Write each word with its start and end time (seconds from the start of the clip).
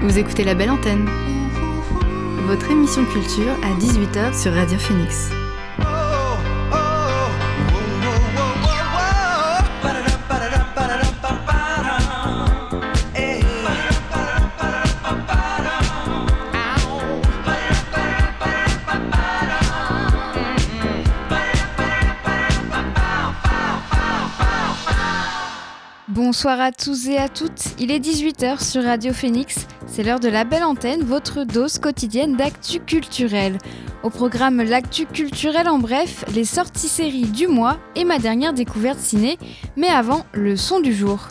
Vous 0.00 0.16
écoutez 0.16 0.44
La 0.44 0.54
Belle 0.54 0.70
Antenne, 0.70 1.08
votre 2.46 2.70
émission 2.70 3.04
culture 3.04 3.52
à 3.64 3.74
18h 3.80 4.40
sur 4.40 4.52
Radio 4.52 4.78
Phoenix. 4.78 5.30
Bonsoir 26.06 26.60
à 26.60 26.72
tous 26.72 27.08
et 27.08 27.16
à 27.16 27.28
toutes, 27.28 27.74
il 27.78 27.90
est 27.90 27.98
18h 27.98 28.62
sur 28.62 28.84
Radio 28.84 29.12
Phoenix, 29.12 29.66
c'est 29.88 30.02
l'heure 30.02 30.20
de 30.20 30.28
la 30.28 30.44
belle 30.44 30.64
antenne, 30.64 31.02
votre 31.02 31.44
dose 31.44 31.78
quotidienne 31.78 32.36
d'actu 32.36 32.80
culturel. 32.80 33.58
Au 34.02 34.10
programme 34.10 34.62
l'actu 34.62 35.06
culturel 35.06 35.68
en 35.68 35.78
bref, 35.78 36.24
les 36.34 36.44
sorties 36.44 36.88
séries 36.88 37.26
du 37.26 37.48
mois 37.48 37.78
et 37.96 38.04
ma 38.04 38.18
dernière 38.18 38.52
découverte 38.52 39.00
ciné, 39.00 39.38
mais 39.76 39.88
avant, 39.88 40.24
le 40.32 40.56
son 40.56 40.80
du 40.80 40.94
jour. 40.94 41.28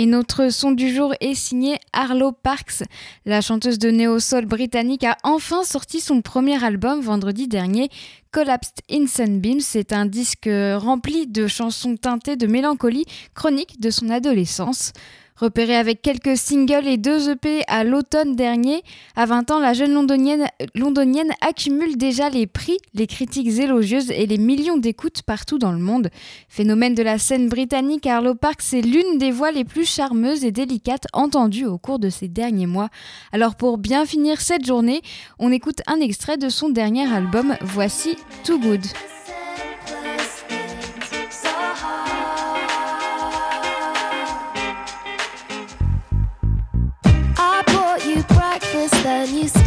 Et 0.00 0.06
notre 0.06 0.48
son 0.48 0.72
du 0.72 0.88
jour 0.88 1.12
est 1.20 1.34
signé 1.34 1.76
Arlo 1.92 2.32
Parks. 2.32 2.84
La 3.26 3.42
chanteuse 3.42 3.78
de 3.78 3.90
néo-soul 3.90 4.46
britannique 4.46 5.04
a 5.04 5.18
enfin 5.24 5.62
sorti 5.62 6.00
son 6.00 6.22
premier 6.22 6.64
album 6.64 7.02
vendredi 7.02 7.48
dernier, 7.48 7.90
Collapsed 8.32 8.76
in 8.90 9.06
Sunbeam. 9.06 9.60
C'est 9.60 9.92
un 9.92 10.06
disque 10.06 10.48
rempli 10.48 11.26
de 11.26 11.46
chansons 11.46 11.98
teintées 11.98 12.36
de 12.36 12.46
mélancolie 12.46 13.04
chronique 13.34 13.78
de 13.78 13.90
son 13.90 14.08
adolescence. 14.08 14.94
Repérée 15.40 15.76
avec 15.76 16.02
quelques 16.02 16.36
singles 16.36 16.86
et 16.86 16.98
deux 16.98 17.30
EP 17.30 17.62
à 17.66 17.82
l'automne 17.82 18.36
dernier, 18.36 18.82
à 19.16 19.24
20 19.24 19.50
ans, 19.52 19.58
la 19.58 19.72
jeune 19.72 19.94
londonienne, 19.94 21.30
accumule 21.40 21.96
déjà 21.96 22.28
les 22.28 22.46
prix, 22.46 22.76
les 22.92 23.06
critiques 23.06 23.58
élogieuses 23.58 24.10
et 24.10 24.26
les 24.26 24.36
millions 24.36 24.76
d'écoutes 24.76 25.22
partout 25.22 25.56
dans 25.56 25.72
le 25.72 25.78
monde. 25.78 26.10
Phénomène 26.50 26.94
de 26.94 27.02
la 27.02 27.16
scène 27.16 27.48
britannique, 27.48 28.06
Arlo 28.06 28.34
Parks 28.34 28.60
c'est 28.60 28.82
l'une 28.82 29.16
des 29.16 29.30
voix 29.30 29.50
les 29.50 29.64
plus 29.64 29.86
charmeuses 29.86 30.44
et 30.44 30.52
délicates 30.52 31.06
entendues 31.14 31.64
au 31.64 31.78
cours 31.78 31.98
de 31.98 32.10
ces 32.10 32.28
derniers 32.28 32.66
mois. 32.66 32.90
Alors 33.32 33.54
pour 33.54 33.78
bien 33.78 34.04
finir 34.04 34.42
cette 34.42 34.66
journée, 34.66 35.00
on 35.38 35.50
écoute 35.50 35.80
un 35.86 36.00
extrait 36.00 36.36
de 36.36 36.50
son 36.50 36.68
dernier 36.68 37.10
album, 37.10 37.56
voici 37.62 38.14
Too 38.44 38.58
Good. 38.58 38.84
Then 49.02 49.34
you 49.34 49.59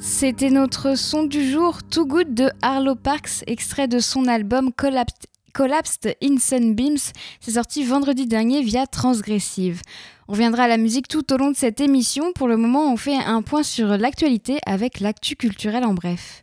C'était 0.00 0.50
notre 0.50 0.96
son 0.96 1.24
du 1.24 1.50
jour, 1.50 1.82
Too 1.82 2.06
Good 2.06 2.34
de 2.34 2.50
Arlo 2.62 2.94
Parks, 2.94 3.42
extrait 3.46 3.88
de 3.88 3.98
son 3.98 4.26
album 4.26 4.70
Collapsed, 4.72 6.16
in 6.22 6.36
Sunbeams. 6.38 6.98
C'est 7.40 7.52
sorti 7.52 7.84
vendredi 7.84 8.26
dernier 8.26 8.62
via 8.62 8.86
Transgressive. 8.86 9.82
On 10.28 10.34
viendra 10.34 10.64
à 10.64 10.68
la 10.68 10.76
musique 10.76 11.08
tout 11.08 11.32
au 11.32 11.36
long 11.36 11.50
de 11.50 11.56
cette 11.56 11.80
émission. 11.80 12.32
Pour 12.32 12.48
le 12.48 12.56
moment, 12.56 12.92
on 12.92 12.96
fait 12.96 13.16
un 13.16 13.42
point 13.42 13.62
sur 13.62 13.96
l'actualité 13.96 14.58
avec 14.66 15.00
l'actu 15.00 15.36
culturel 15.36 15.84
en 15.84 15.94
bref. 15.94 16.42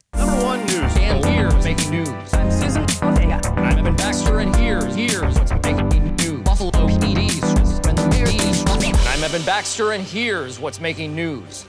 Evan 9.33 9.45
Baxter, 9.45 9.93
and 9.93 10.03
here's 10.03 10.59
what's 10.59 10.79
making 10.79 11.15
news? 11.15 11.65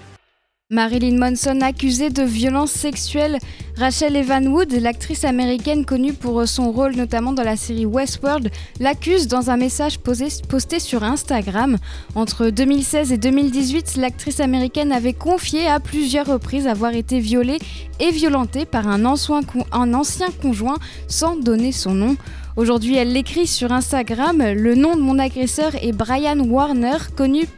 Marilyn 0.71 1.19
Manson 1.19 1.61
accusée 1.61 2.09
de 2.09 2.23
violences 2.23 2.73
sexuelles. 2.73 3.37
Rachel 3.77 4.17
Evan 4.17 4.49
l'actrice 4.81 5.25
américaine 5.25 5.85
connue 5.85 6.15
pour 6.15 6.49
son 6.49 6.73
rôle 6.73 6.97
notamment 6.97 7.35
dans 7.35 7.43
la 7.43 7.57
série 7.57 7.85
Westworld, 7.85 8.51
l'accuse 8.81 9.29
dans 9.29 9.51
un 9.51 9.59
message 9.59 9.99
posté 9.99 10.81
sur 10.81 11.05
Instagram. 11.05 11.77
Entre 12.15 12.49
2016 12.49 13.13
et 13.13 13.19
2018, 13.19 13.97
l'actrice 13.97 14.41
américaine 14.41 14.91
avait 14.91 15.13
confié 15.13 15.67
à 15.67 15.81
plusieurs 15.81 16.29
reprises 16.29 16.67
avoir 16.67 16.95
été 16.95 17.21
violée 17.21 17.59
et 18.01 18.11
violentée 18.11 18.65
par 18.65 18.89
un 18.89 19.05
ancien 19.05 19.43
conjoint 20.41 20.79
sans 21.09 21.37
donner 21.37 21.73
son 21.73 21.93
nom. 21.93 22.17
Aujourd'hui, 22.57 22.95
elle 22.95 23.13
l'écrit 23.13 23.49
sur 23.49 23.73
Instagram. 23.73 24.41
Le 24.41 24.77
nom 24.77 24.95
de 24.95 25.01
mon 25.01 25.19
agresseur 25.19 25.75
est 25.75 25.91
Brian 25.91 26.39
Warner, 26.39 26.99
connu 27.17 27.49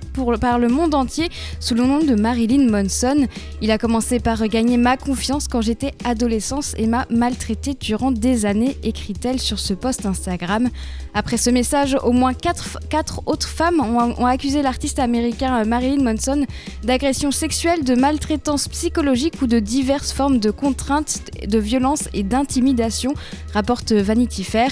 par 0.41 0.59
le 0.59 0.69
monde 0.69 0.95
entier 0.95 1.29
sous 1.61 1.75
le 1.75 1.85
nom 1.85 1.99
de 1.99 2.15
Marilyn 2.15 2.71
Monson. 2.71 3.27
Il 3.61 3.71
a 3.71 3.79
commencé 3.79 4.19
par 4.19 4.47
gagner 4.49 4.79
ma 4.79 4.97
confiance 4.97 5.47
quand 5.47 5.61
j'étais 5.61 5.93
adolescente 6.05 6.75
et 6.79 6.87
m'a 6.87 7.07
maltraité 7.11 7.75
durant 7.79 8.13
des 8.13 8.47
années, 8.47 8.77
écrit-elle 8.83 9.39
sur 9.39 9.59
ce 9.59 9.75
post 9.75 10.07
Instagram. 10.07 10.71
Après 11.13 11.37
ce 11.37 11.51
message, 11.51 11.97
au 12.03 12.13
moins 12.13 12.33
quatre, 12.33 13.23
autres 13.27 13.49
femmes 13.49 13.81
ont, 13.81 14.27
accusé 14.27 14.63
l'artiste 14.63 14.99
américain 14.99 15.65
Marilyn 15.65 16.03
Monson 16.03 16.47
d'agression 16.83 17.31
sexuelle, 17.31 17.85
de 17.85 17.95
maltraitance 17.95 18.69
psychologique 18.69 19.43
ou 19.43 19.47
de 19.47 19.59
diverses 19.59 20.13
formes 20.13 20.39
de 20.39 20.51
contraintes, 20.51 21.21
de 21.47 21.59
violence 21.59 22.09
et 22.15 22.23
d'intimidation, 22.23 23.13
rapporte 23.53 23.93
Vanity 23.93 24.45
Fair. 24.45 24.71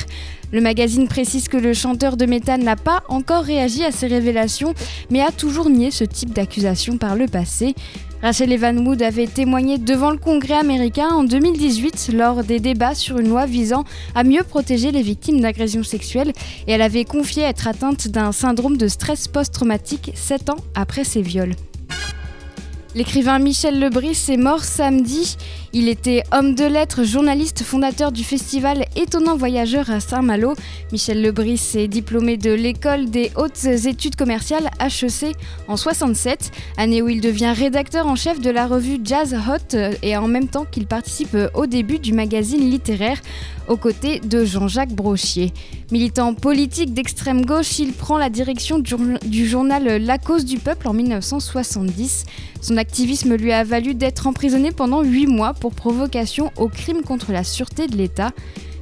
Le 0.54 0.60
magazine 0.60 1.08
précise 1.08 1.48
que 1.48 1.56
le 1.56 1.74
chanteur 1.74 2.16
de 2.16 2.26
métal 2.26 2.62
n'a 2.62 2.76
pas 2.76 3.02
encore 3.08 3.42
réagi 3.42 3.82
à 3.82 3.90
ces 3.90 4.06
révélations, 4.06 4.72
mais 5.10 5.20
a 5.20 5.32
toujours 5.32 5.68
nié 5.68 5.90
ce 5.90 6.04
type 6.04 6.32
d'accusation 6.32 6.96
par 6.96 7.16
le 7.16 7.26
passé. 7.26 7.74
Rachel 8.22 8.52
Evan 8.52 8.86
Wood 8.86 9.02
avait 9.02 9.26
témoigné 9.26 9.78
devant 9.78 10.12
le 10.12 10.16
Congrès 10.16 10.54
américain 10.54 11.08
en 11.08 11.24
2018 11.24 12.12
lors 12.14 12.44
des 12.44 12.60
débats 12.60 12.94
sur 12.94 13.18
une 13.18 13.30
loi 13.30 13.46
visant 13.46 13.82
à 14.14 14.22
mieux 14.22 14.44
protéger 14.44 14.92
les 14.92 15.02
victimes 15.02 15.40
d'agressions 15.40 15.82
sexuelles 15.82 16.32
et 16.68 16.72
elle 16.72 16.82
avait 16.82 17.04
confié 17.04 17.42
être 17.42 17.66
atteinte 17.66 18.06
d'un 18.06 18.30
syndrome 18.30 18.76
de 18.76 18.86
stress 18.86 19.26
post-traumatique 19.26 20.12
7 20.14 20.50
ans 20.50 20.58
après 20.76 21.02
ses 21.02 21.22
viols. 21.22 21.56
L'écrivain 22.96 23.40
Michel 23.40 23.80
Lebris 23.80 24.26
est 24.28 24.36
mort 24.36 24.62
samedi. 24.62 25.36
Il 25.72 25.88
était 25.88 26.22
homme 26.30 26.54
de 26.54 26.64
lettres, 26.64 27.02
journaliste, 27.02 27.64
fondateur 27.64 28.12
du 28.12 28.22
festival 28.22 28.84
Étonnant 28.94 29.36
Voyageur 29.36 29.90
à 29.90 29.98
Saint-Malo. 29.98 30.54
Michel 30.92 31.20
Lebris 31.20 31.72
est 31.74 31.88
diplômé 31.88 32.36
de 32.36 32.52
l'école 32.52 33.10
des 33.10 33.32
hautes 33.34 33.64
études 33.64 34.14
commerciales 34.14 34.70
HEC 34.78 35.34
en 35.66 35.76
67, 35.76 36.52
année 36.76 37.02
où 37.02 37.08
il 37.08 37.20
devient 37.20 37.52
rédacteur 37.52 38.06
en 38.06 38.14
chef 38.14 38.40
de 38.40 38.50
la 38.50 38.68
revue 38.68 39.00
Jazz 39.02 39.34
Hot 39.34 39.76
et 40.02 40.16
en 40.16 40.28
même 40.28 40.46
temps 40.46 40.64
qu'il 40.64 40.86
participe 40.86 41.36
au 41.54 41.66
début 41.66 41.98
du 41.98 42.12
magazine 42.12 42.70
littéraire 42.70 43.20
aux 43.66 43.76
côtés 43.76 44.20
de 44.20 44.44
Jean-Jacques 44.44 44.92
Brochier. 44.92 45.52
Militant 45.90 46.34
politique 46.34 46.94
d'extrême 46.94 47.44
gauche, 47.44 47.78
il 47.80 47.92
prend 47.92 48.18
la 48.18 48.30
direction 48.30 48.78
du 48.78 49.48
journal 49.48 49.84
La 50.02 50.18
Cause 50.18 50.44
du 50.44 50.58
Peuple 50.58 50.86
en 50.86 50.92
1970. 50.92 52.24
Son 52.64 52.78
activisme 52.78 53.34
lui 53.34 53.52
a 53.52 53.62
valu 53.62 53.92
d'être 53.92 54.26
emprisonné 54.26 54.72
pendant 54.72 55.02
8 55.02 55.26
mois 55.26 55.52
pour 55.52 55.74
provocation 55.74 56.50
au 56.56 56.68
crime 56.68 57.02
contre 57.02 57.30
la 57.30 57.44
sûreté 57.44 57.88
de 57.88 57.96
l'État. 57.98 58.30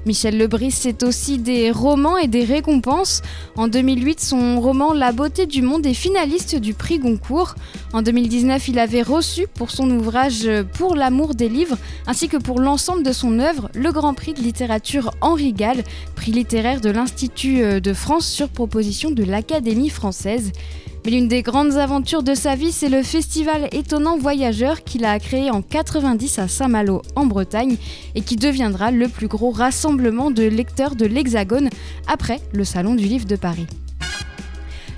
Michel 0.07 0.39
Lebris, 0.39 0.71
c'est 0.71 1.03
aussi 1.03 1.39
des 1.39 1.73
romans 1.73 2.17
et 2.17 2.29
des 2.29 2.45
récompenses. 2.45 3.23
En 3.57 3.67
2008, 3.67 4.21
son 4.21 4.61
roman 4.61 4.93
La 4.93 5.11
beauté 5.11 5.47
du 5.47 5.63
monde 5.63 5.85
est 5.85 5.95
finaliste 5.95 6.55
du 6.55 6.75
prix 6.75 7.01
Goncourt. 7.01 7.57
En 7.93 8.03
2019, 8.03 8.69
il 8.69 8.79
avait 8.79 9.03
reçu 9.03 9.49
pour 9.53 9.73
son 9.73 9.91
ouvrage 9.91 10.49
Pour 10.79 10.95
l'amour 10.95 11.35
des 11.35 11.49
livres, 11.49 11.77
ainsi 12.07 12.29
que 12.29 12.37
pour 12.37 12.61
l'ensemble 12.61 13.03
de 13.03 13.13
son 13.13 13.41
œuvre, 13.41 13.69
le 13.75 13.91
Grand 13.91 14.15
Prix 14.15 14.35
de 14.35 14.43
littérature 14.43 15.11
Henri 15.21 15.53
Gall, 15.53 15.83
prix 16.15 16.31
littéraire 16.31 16.81
de 16.81 16.91
l'Institut 16.91 17.81
de 17.81 17.93
France 17.93 18.29
sur 18.29 18.49
proposition 18.49 19.11
de 19.11 19.25
l'Académie 19.25 19.91
française. 19.91 20.53
Mais 21.05 21.11
l'une 21.11 21.27
des 21.27 21.43
grandes 21.43 21.79
aventures 21.79 22.23
de 22.23 22.35
sa 22.35 22.55
vie, 22.55 22.71
c'est 22.71 22.89
le 22.89 23.03
festival 23.03 23.69
Étonnant 23.73 24.19
Voyageur 24.19 24.85
qu'il 24.85 25.05
a 25.05 25.19
créé 25.19 25.51
en 25.51 25.61
90 25.61 26.39
à 26.39 26.47
Saint-Malo 26.47 27.03
en 27.17 27.27
Bretagne 27.27 27.77
et 28.15 28.21
qui 28.21 28.37
deviendra 28.37 28.93
le 28.93 29.09
plus 29.09 29.27
gros 29.27 29.51
rassemblement 29.51 30.31
de 30.31 30.45
lecteurs 30.45 30.95
de 30.95 31.07
l'Hexagone 31.07 31.71
après 32.07 32.41
le 32.53 32.63
Salon 32.63 32.95
du 32.95 33.05
Livre 33.05 33.27
de 33.27 33.37
Paris. 33.37 33.67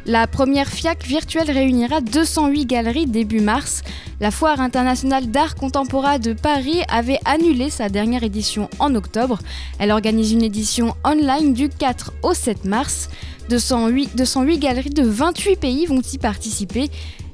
La 0.06 0.26
première 0.26 0.68
FIAC 0.68 1.06
virtuelle 1.06 1.50
réunira 1.50 2.02
208 2.02 2.66
galeries 2.66 3.06
début 3.06 3.40
mars. 3.40 3.82
La 4.20 4.30
Foire 4.30 4.60
internationale 4.60 5.30
d'art 5.30 5.54
contemporain 5.54 6.18
de 6.18 6.34
Paris 6.34 6.82
avait 6.88 7.20
annulé 7.24 7.70
sa 7.70 7.88
dernière 7.88 8.22
édition 8.22 8.68
en 8.80 8.94
octobre. 8.96 9.38
Elle 9.78 9.90
organise 9.90 10.32
une 10.32 10.42
édition 10.42 10.94
online 11.04 11.54
du 11.54 11.70
4 11.70 12.12
au 12.22 12.34
7 12.34 12.66
mars. 12.66 13.08
208, 13.48 14.14
208 14.14 14.58
galeries 14.58 14.90
de 14.90 15.04
28 15.04 15.56
pays 15.56 15.86
vont 15.86 16.02
y 16.02 16.18
participer. 16.18 16.90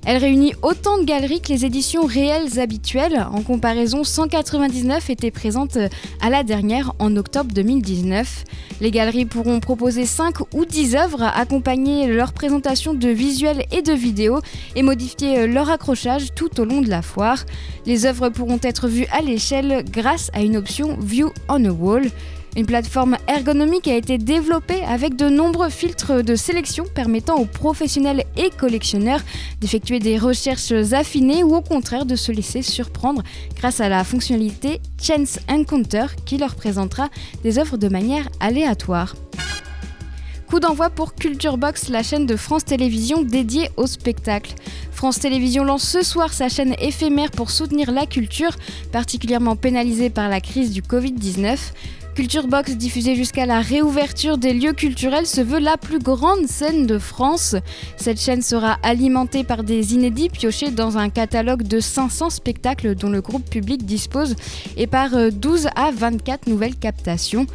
Elle 0.07 0.17
réunit 0.17 0.55
autant 0.63 0.99
de 0.99 1.05
galeries 1.05 1.41
que 1.41 1.49
les 1.49 1.67
éditions 1.67 2.07
réelles 2.07 2.59
habituelles. 2.59 3.27
En 3.33 3.43
comparaison, 3.43 4.03
199 4.03 5.11
étaient 5.11 5.31
présentes 5.31 5.77
à 6.23 6.31
la 6.31 6.43
dernière 6.43 6.95
en 6.99 7.17
octobre 7.17 7.53
2019. 7.53 8.45
Les 8.81 8.91
galeries 8.91 9.27
pourront 9.27 9.61
proposer 9.61 10.07
5 10.07 10.55
ou 10.55 10.65
10 10.65 10.97
œuvres, 10.97 11.23
accompagner 11.23 12.07
leur 12.07 12.33
présentation 12.33 12.95
de 12.95 13.09
visuels 13.09 13.67
et 13.73 13.83
de 13.83 13.93
vidéos 13.93 14.41
et 14.75 14.83
modifier 14.83 15.47
leur 15.47 15.71
accrochage 15.71 16.35
tout 16.35 16.61
au 16.61 16.65
long 16.65 16.81
de 16.81 16.89
la 16.89 17.03
foire. 17.03 17.45
Les 17.85 18.07
œuvres 18.07 18.31
pourront 18.31 18.61
être 18.63 18.89
vues 18.89 19.07
à 19.13 19.21
l'échelle 19.21 19.85
grâce 19.91 20.31
à 20.33 20.41
une 20.41 20.57
option 20.57 20.97
View 20.99 21.31
on 21.49 21.65
a 21.65 21.71
Wall. 21.71 22.11
Une 22.57 22.67
plateforme 22.67 23.17
ergonomique 23.29 23.87
a 23.87 23.95
été 23.95 24.19
développée 24.19 24.83
avec 24.83 25.15
de 25.15 25.29
nombreux 25.29 25.69
filtres 25.69 26.25
de 26.25 26.35
sélection 26.35 26.85
permettant 26.95 27.37
aux 27.37 27.45
professionnels 27.45 28.25
et 28.37 28.51
collectionneurs 28.51 29.21
d'effectuer 29.61 30.01
des 30.01 30.19
recherches 30.19 30.73
affinées 30.93 31.45
ou 31.45 31.55
au 31.55 31.61
contraire 31.61 32.07
de 32.07 32.17
se 32.17 32.33
laisser 32.33 32.63
surprendre 32.63 33.23
grâce 33.57 33.81
à 33.81 33.89
la 33.89 34.03
fonctionnalité 34.03 34.81
Chance 35.01 35.39
Encounter 35.49 36.07
qui 36.27 36.39
leur 36.39 36.57
présentera 36.57 37.09
des 37.45 37.59
œuvres 37.59 37.77
de 37.77 37.89
manière 37.89 38.29
aléatoire. 38.41 39.15
Coup 40.49 40.59
d'envoi 40.59 40.91
pour 40.91 41.15
Culture 41.15 41.57
Box, 41.57 41.89
la 41.91 42.03
chaîne 42.03 42.27
de 42.27 42.35
France 42.35 42.65
Télévisions 42.65 43.23
dédiée 43.23 43.71
au 43.77 43.87
spectacle. 43.87 44.55
France 44.91 45.21
Télévisions 45.21 45.63
lance 45.63 45.89
ce 45.89 46.03
soir 46.03 46.33
sa 46.33 46.49
chaîne 46.49 46.75
éphémère 46.81 47.31
pour 47.31 47.53
soutenir 47.53 47.93
la 47.93 48.05
culture, 48.05 48.57
particulièrement 48.91 49.55
pénalisée 49.55 50.11
par 50.11 50.29
la 50.29 50.41
crise 50.41 50.73
du 50.73 50.83
Covid-19. 50.83 51.57
Culture 52.21 52.49
Box, 52.49 52.77
diffusée 52.77 53.17
jusqu'à 53.17 53.47
la 53.47 53.63
réouverture 53.63 54.37
des 54.37 54.53
lieux 54.53 54.75
culturels, 54.75 55.27
se 55.27 55.41
veut 55.41 55.59
la 55.59 55.79
plus 55.79 55.99
grande 55.99 56.47
scène 56.47 56.85
de 56.87 56.99
France. 56.99 57.57
Cette 57.97 58.21
chaîne 58.21 58.43
sera 58.43 58.77
alimentée 58.83 59.43
par 59.43 59.65
des 59.65 59.95
inédits 59.95 60.29
piochés 60.29 60.71
dans 60.71 60.99
un 60.99 61.09
catalogue 61.09 61.63
de 61.63 61.81
500 61.81 62.29
spectacles 62.29 62.95
dont 62.95 63.09
le 63.09 63.23
groupe 63.23 63.49
public 63.49 63.87
dispose 63.87 64.37
et 64.77 64.87
par 64.87 65.13
12 65.33 65.65
euh, 65.65 65.69
à 65.77 65.93
24 65.93 66.47
nouvelles 66.47 66.77
captations. 66.77 67.47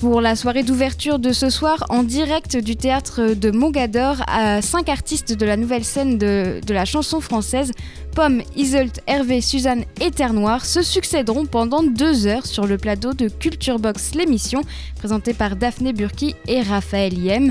Pour 0.00 0.20
la 0.20 0.36
soirée 0.36 0.62
d'ouverture 0.62 1.18
de 1.18 1.32
ce 1.32 1.50
soir, 1.50 1.84
en 1.88 2.04
direct 2.04 2.56
du 2.56 2.76
théâtre 2.76 3.34
de 3.34 3.50
Mogador, 3.50 4.22
à 4.28 4.62
cinq 4.62 4.88
artistes 4.88 5.32
de 5.32 5.44
la 5.44 5.56
nouvelle 5.56 5.82
scène 5.82 6.18
de, 6.18 6.60
la 6.68 6.84
chanson 6.84 7.20
française, 7.20 7.72
Pomme, 8.14 8.42
Isolt, 8.54 9.00
Hervé, 9.08 9.40
Suzanne 9.40 9.82
et 10.00 10.12
Terre 10.12 10.34
Noire, 10.34 10.64
se 10.64 10.82
succéderont 10.82 11.46
pendant 11.46 11.82
deux 11.82 12.28
heures 12.28 12.46
sur 12.46 12.64
le 12.64 12.78
plateau 12.78 13.12
de 13.12 13.28
Culture 13.28 13.80
Box 13.80 14.14
l'émission, 14.14 14.62
présentée 14.94 15.34
par 15.34 15.56
Daphné 15.56 15.92
Burki 15.92 16.36
et 16.46 16.62
Raphaël 16.62 17.18
Yem. 17.18 17.50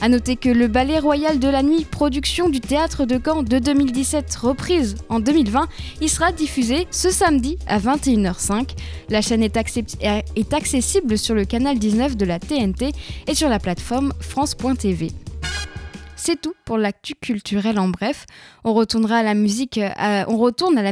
A 0.00 0.08
noter 0.08 0.36
que 0.36 0.48
le 0.48 0.68
Ballet 0.68 1.00
Royal 1.00 1.40
de 1.40 1.48
la 1.48 1.62
Nuit, 1.64 1.84
production 1.84 2.48
du 2.48 2.60
théâtre 2.60 3.04
de 3.04 3.20
Caen 3.22 3.42
de 3.42 3.58
2017, 3.58 4.32
reprise 4.36 4.94
en 5.08 5.18
2020, 5.18 5.66
y 6.00 6.08
sera 6.08 6.30
diffusé 6.30 6.86
ce 6.92 7.10
samedi 7.10 7.58
à 7.66 7.80
21h05. 7.80 8.76
La 9.08 9.22
chaîne 9.22 9.42
est, 9.42 9.56
est 9.56 10.54
accessible 10.54 11.18
sur 11.18 11.34
le 11.34 11.44
canal 11.44 11.78
19 11.78 12.16
de 12.16 12.24
la 12.24 12.38
TNT 12.38 12.92
et 13.26 13.34
sur 13.34 13.48
la 13.48 13.58
plateforme 13.58 14.12
France.tv. 14.20 15.10
C'est 16.20 16.40
tout 16.40 16.54
pour 16.64 16.78
l'actu 16.78 17.14
culturel 17.14 17.78
en 17.78 17.88
bref. 17.88 18.26
Euh, 18.66 18.70
on 18.70 18.74
retourne 18.74 19.16
à 19.16 19.22
la 19.22 19.34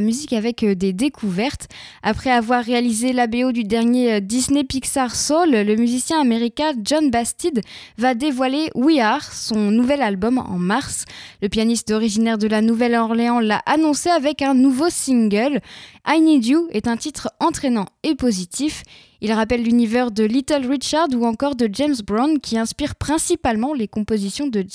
musique 0.01 0.31
avec 0.33 0.63
euh, 0.63 0.73
des 0.73 0.93
découvertes. 0.93 1.67
Après 2.01 2.31
avoir 2.31 2.63
réalisé 2.63 3.11
la 3.11 3.27
BO 3.27 3.51
du 3.51 3.65
dernier 3.65 4.13
euh, 4.13 4.19
Disney 4.21 4.63
Pixar 4.63 5.13
Soul, 5.13 5.51
le 5.51 5.75
musicien 5.75 6.21
américain 6.21 6.71
John 6.81 7.11
Bastide 7.11 7.61
va 7.97 8.13
dévoiler 8.15 8.69
We 8.73 8.99
Are, 8.99 9.21
son 9.21 9.69
nouvel 9.69 10.01
album 10.01 10.37
en 10.37 10.57
mars. 10.57 11.03
Le 11.41 11.49
pianiste 11.49 11.91
originaire 11.91 12.37
de 12.37 12.47
la 12.47 12.61
Nouvelle-Orléans 12.61 13.41
l'a 13.41 13.61
annoncé 13.65 14.09
avec 14.09 14.41
un 14.41 14.53
nouveau 14.53 14.89
single. 14.89 15.59
I 16.07 16.21
Need 16.21 16.45
You 16.45 16.69
est 16.71 16.87
un 16.87 16.95
titre 16.95 17.29
entraînant 17.41 17.87
et 18.03 18.15
positif. 18.15 18.83
Il 19.21 19.31
rappelle 19.31 19.63
l'univers 19.63 20.11
de 20.11 20.23
Little 20.23 20.67
Richard 20.69 21.07
ou 21.15 21.25
encore 21.25 21.55
de 21.55 21.69
James 21.71 21.95
Brown 22.05 22.39
qui 22.39 22.57
inspire 22.57 22.95
principalement 22.95 23.73
les 23.73 23.87
compositions 23.87 24.47
de, 24.47 24.65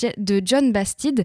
John 0.43 0.71
Bastide. 0.71 1.23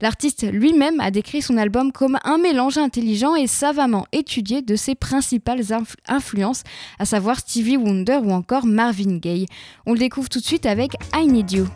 L'artiste 0.00 0.46
lui-même 0.50 1.00
a 1.00 1.10
décrit 1.10 1.42
son 1.42 1.56
album 1.56 1.92
comme 1.92 2.18
un 2.24 2.38
mélange 2.38 2.78
intelligent 2.78 3.34
et 3.34 3.46
savamment 3.46 4.06
étudié 4.12 4.62
de 4.62 4.76
ses 4.76 4.94
principales 4.94 5.64
influences, 6.06 6.62
à 6.98 7.04
savoir 7.04 7.38
Stevie 7.38 7.76
Wonder 7.76 8.20
ou 8.22 8.30
encore 8.30 8.66
Marvin 8.66 9.16
Gaye. 9.16 9.46
On 9.86 9.94
le 9.94 9.98
découvre 9.98 10.28
tout 10.28 10.40
de 10.40 10.44
suite 10.44 10.66
avec 10.66 10.92
I 11.14 11.26
Need 11.26 11.52
You. 11.52 11.66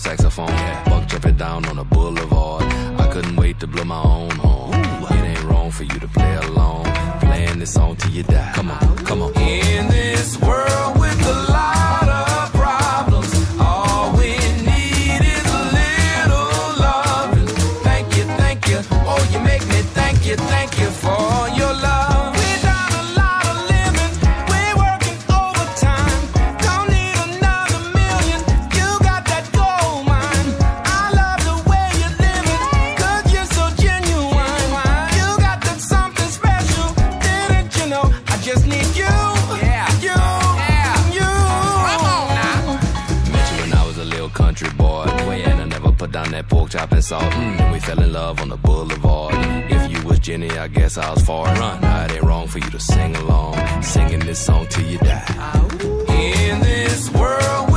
saxophone. 0.00 0.48
Yeah. 0.48 0.84
Buck 0.84 1.06
jumping 1.08 1.36
down 1.36 1.66
on 1.66 1.78
a 1.78 1.84
boulevard. 1.84 2.64
I 2.98 3.06
couldn't 3.12 3.36
wait 3.36 3.60
to 3.60 3.66
blow 3.66 3.84
my 3.84 4.02
own 4.02 4.30
horn. 4.30 4.74
Ooh. 4.74 5.14
It 5.14 5.24
ain't 5.32 5.44
wrong 5.44 5.70
for 5.70 5.84
you 5.84 5.98
to 6.00 6.08
play 6.08 6.34
along. 6.36 6.84
Playing 7.20 7.58
this 7.58 7.74
song 7.74 7.96
till 7.96 8.10
you 8.10 8.22
die. 8.22 8.52
Come 8.54 8.70
on, 8.70 8.96
come 9.08 9.22
on. 9.22 9.32
In 9.36 9.88
this 9.88 10.40
world. 10.40 10.99
chopping 46.70 47.02
salt. 47.02 47.24
Mm, 47.24 47.60
and 47.60 47.72
we 47.72 47.80
fell 47.80 48.00
in 48.00 48.12
love 48.12 48.40
on 48.40 48.48
the 48.48 48.56
boulevard. 48.56 49.34
If 49.70 49.90
you 49.90 50.06
was 50.06 50.18
Jenny, 50.20 50.50
I 50.50 50.68
guess 50.68 50.96
I 50.96 51.10
was 51.12 51.22
far. 51.22 51.46
Run, 51.46 51.80
now 51.80 52.04
it 52.04 52.12
ain't 52.12 52.22
wrong 52.22 52.46
for 52.46 52.58
you 52.58 52.70
to 52.70 52.80
sing 52.80 53.16
along. 53.16 53.82
Singing 53.82 54.20
this 54.20 54.38
song 54.38 54.66
till 54.68 54.86
you 54.86 54.98
die. 54.98 55.24
In 56.08 56.60
this 56.60 57.10
world. 57.10 57.69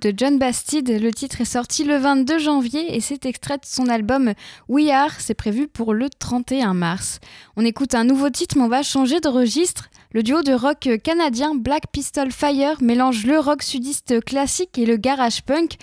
De 0.00 0.12
John 0.16 0.38
Bastide. 0.38 1.00
Le 1.00 1.10
titre 1.12 1.40
est 1.40 1.44
sorti 1.44 1.82
le 1.82 1.96
22 1.96 2.38
janvier 2.38 2.94
et 2.94 3.00
c'est 3.00 3.26
extrait 3.26 3.56
de 3.56 3.64
son 3.64 3.88
album 3.88 4.32
We 4.68 4.90
Are. 4.90 5.10
C'est 5.18 5.34
prévu 5.34 5.66
pour 5.66 5.92
le 5.92 6.08
31 6.08 6.72
mars. 6.72 7.18
On 7.56 7.64
écoute 7.64 7.94
un 7.96 8.04
nouveau 8.04 8.30
titre, 8.30 8.56
mais 8.56 8.64
on 8.64 8.68
va 8.68 8.82
changer 8.82 9.18
de 9.18 9.28
registre. 9.28 9.88
Le 10.14 10.22
duo 10.22 10.40
de 10.40 10.54
rock 10.54 10.88
canadien 11.04 11.54
Black 11.54 11.82
Pistol 11.92 12.32
Fire 12.32 12.80
mélange 12.80 13.26
le 13.26 13.38
rock 13.38 13.62
sudiste 13.62 14.24
classique 14.24 14.78
et 14.78 14.86
le 14.86 14.96
garage 14.96 15.42
punk. 15.42 15.76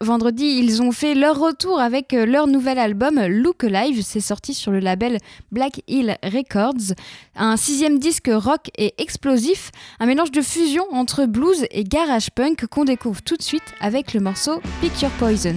Vendredi, 0.00 0.44
ils 0.44 0.80
ont 0.80 0.92
fait 0.92 1.16
leur 1.16 1.40
retour 1.40 1.80
avec 1.80 2.12
leur 2.12 2.46
nouvel 2.46 2.78
album 2.78 3.20
Look 3.26 3.64
Alive. 3.64 4.04
C'est 4.04 4.20
sorti 4.20 4.54
sur 4.54 4.70
le 4.70 4.78
label 4.78 5.18
Black 5.50 5.82
Hill 5.88 6.16
Records. 6.22 6.94
Un 7.34 7.56
sixième 7.56 7.98
disque 7.98 8.30
rock 8.32 8.70
et 8.78 8.94
explosif, 8.98 9.72
un 9.98 10.06
mélange 10.06 10.30
de 10.30 10.40
fusion 10.40 10.84
entre 10.92 11.26
blues 11.26 11.66
et 11.72 11.82
garage 11.82 12.30
punk 12.30 12.64
qu'on 12.66 12.84
découvre 12.84 13.22
tout 13.22 13.36
de 13.36 13.42
suite 13.42 13.74
avec 13.80 14.14
le 14.14 14.20
morceau 14.20 14.60
Pick 14.80 15.02
Your 15.02 15.10
Poison. 15.18 15.56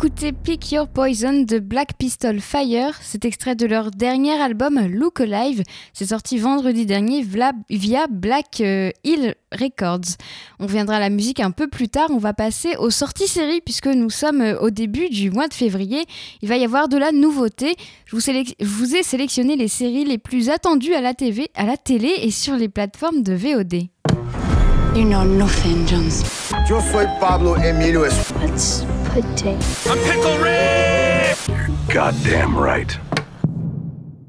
D'écouter 0.00 0.32
Pick 0.32 0.72
Your 0.72 0.88
Poison 0.88 1.42
de 1.42 1.58
Black 1.58 1.92
Pistol 1.98 2.40
Fire. 2.40 2.94
C'est 3.02 3.26
extrait 3.26 3.54
de 3.54 3.66
leur 3.66 3.90
dernier 3.90 4.32
album 4.32 4.80
Look 4.86 5.20
Alive. 5.20 5.62
C'est 5.92 6.06
sorti 6.06 6.38
vendredi 6.38 6.86
dernier 6.86 7.22
via 7.22 8.06
Black 8.08 8.62
euh, 8.62 8.90
Hill 9.04 9.34
Records. 9.52 10.16
On 10.58 10.64
reviendra 10.64 10.96
à 10.96 11.00
la 11.00 11.10
musique 11.10 11.38
un 11.38 11.50
peu 11.50 11.68
plus 11.68 11.90
tard. 11.90 12.08
On 12.10 12.16
va 12.16 12.32
passer 12.32 12.76
aux 12.78 12.88
sorties 12.88 13.28
séries 13.28 13.60
puisque 13.60 13.88
nous 13.88 14.08
sommes 14.08 14.40
euh, 14.40 14.58
au 14.60 14.70
début 14.70 15.10
du 15.10 15.30
mois 15.30 15.48
de 15.48 15.54
février. 15.54 16.06
Il 16.40 16.48
va 16.48 16.56
y 16.56 16.64
avoir 16.64 16.88
de 16.88 16.96
la 16.96 17.12
nouveauté. 17.12 17.76
Je 18.06 18.16
vous, 18.16 18.22
je 18.22 18.64
vous 18.64 18.96
ai 18.96 19.02
sélectionné 19.02 19.56
les 19.56 19.68
séries 19.68 20.06
les 20.06 20.18
plus 20.18 20.48
attendues 20.48 20.94
à 20.94 21.02
la, 21.02 21.12
TV, 21.12 21.50
à 21.54 21.66
la 21.66 21.76
télé 21.76 22.14
et 22.22 22.30
sur 22.30 22.56
les 22.56 22.70
plateformes 22.70 23.22
de 23.22 23.34
VOD. 23.34 23.74
You 24.96 25.04
know 25.04 25.24
nothing, 25.24 25.86
Jones. 25.86 26.24
Yo 26.66 26.80
soy 26.90 27.06
Pablo 27.20 27.54
Emilio 27.56 28.06
What's 28.40 28.82
I'm 29.12 29.22
Pickle 30.04 30.38
Rick! 30.38 31.36
You're 31.48 31.68
goddamn 31.92 32.56
right. 32.56 32.96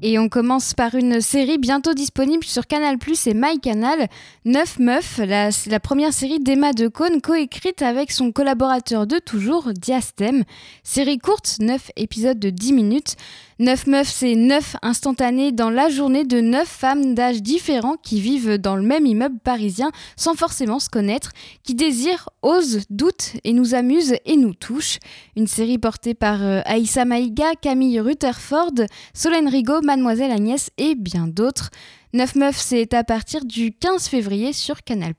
Et 0.04 0.18
on 0.18 0.28
commence 0.28 0.74
par 0.74 0.96
une 0.96 1.20
série 1.20 1.58
bientôt 1.58 1.94
disponible 1.94 2.42
sur 2.42 2.66
Canal 2.66 2.98
Plus 2.98 3.28
et 3.28 3.34
MyCanal, 3.34 4.08
Neuf 4.44 4.80
Meufs, 4.80 5.18
la, 5.18 5.50
la 5.68 5.78
première 5.78 6.12
série 6.12 6.40
d'Emma 6.40 6.72
Decaune, 6.72 7.20
coécrite 7.20 7.82
avec 7.82 8.10
son 8.10 8.32
collaborateur 8.32 9.06
de 9.06 9.20
toujours, 9.20 9.72
Diastème. 9.72 10.42
Série 10.82 11.18
courte, 11.18 11.58
9 11.60 11.92
épisodes 11.94 12.40
de 12.40 12.50
10 12.50 12.72
minutes. 12.72 13.14
Neuf 13.62 13.86
meufs, 13.86 14.08
c'est 14.08 14.34
neuf 14.34 14.74
instantanés 14.82 15.52
dans 15.52 15.70
la 15.70 15.88
journée 15.88 16.24
de 16.24 16.40
neuf 16.40 16.66
femmes 16.66 17.14
d'âge 17.14 17.42
différents 17.42 17.96
qui 17.96 18.20
vivent 18.20 18.58
dans 18.58 18.74
le 18.74 18.82
même 18.82 19.06
immeuble 19.06 19.38
parisien 19.38 19.92
sans 20.16 20.34
forcément 20.34 20.80
se 20.80 20.88
connaître, 20.88 21.30
qui 21.62 21.76
désirent, 21.76 22.28
osent, 22.42 22.80
doutent 22.90 23.34
et 23.44 23.52
nous 23.52 23.76
amusent 23.76 24.16
et 24.24 24.36
nous 24.36 24.52
touchent. 24.52 24.98
Une 25.36 25.46
série 25.46 25.78
portée 25.78 26.14
par 26.14 26.42
euh, 26.42 26.60
Aïssa 26.64 27.04
Maïga, 27.04 27.54
Camille 27.54 28.00
Rutherford, 28.00 28.82
Solène 29.14 29.46
Rigaud, 29.46 29.80
Mademoiselle 29.80 30.32
Agnès 30.32 30.70
et 30.76 30.96
bien 30.96 31.28
d'autres. 31.28 31.70
Neuf 32.14 32.34
meufs, 32.34 32.58
c'est 32.58 32.92
à 32.94 33.04
partir 33.04 33.44
du 33.44 33.72
15 33.72 34.08
février 34.08 34.52
sur 34.52 34.82
Canal+, 34.82 35.14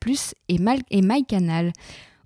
et, 0.49 0.57
et 0.91 1.01
MyCanal. 1.01 1.71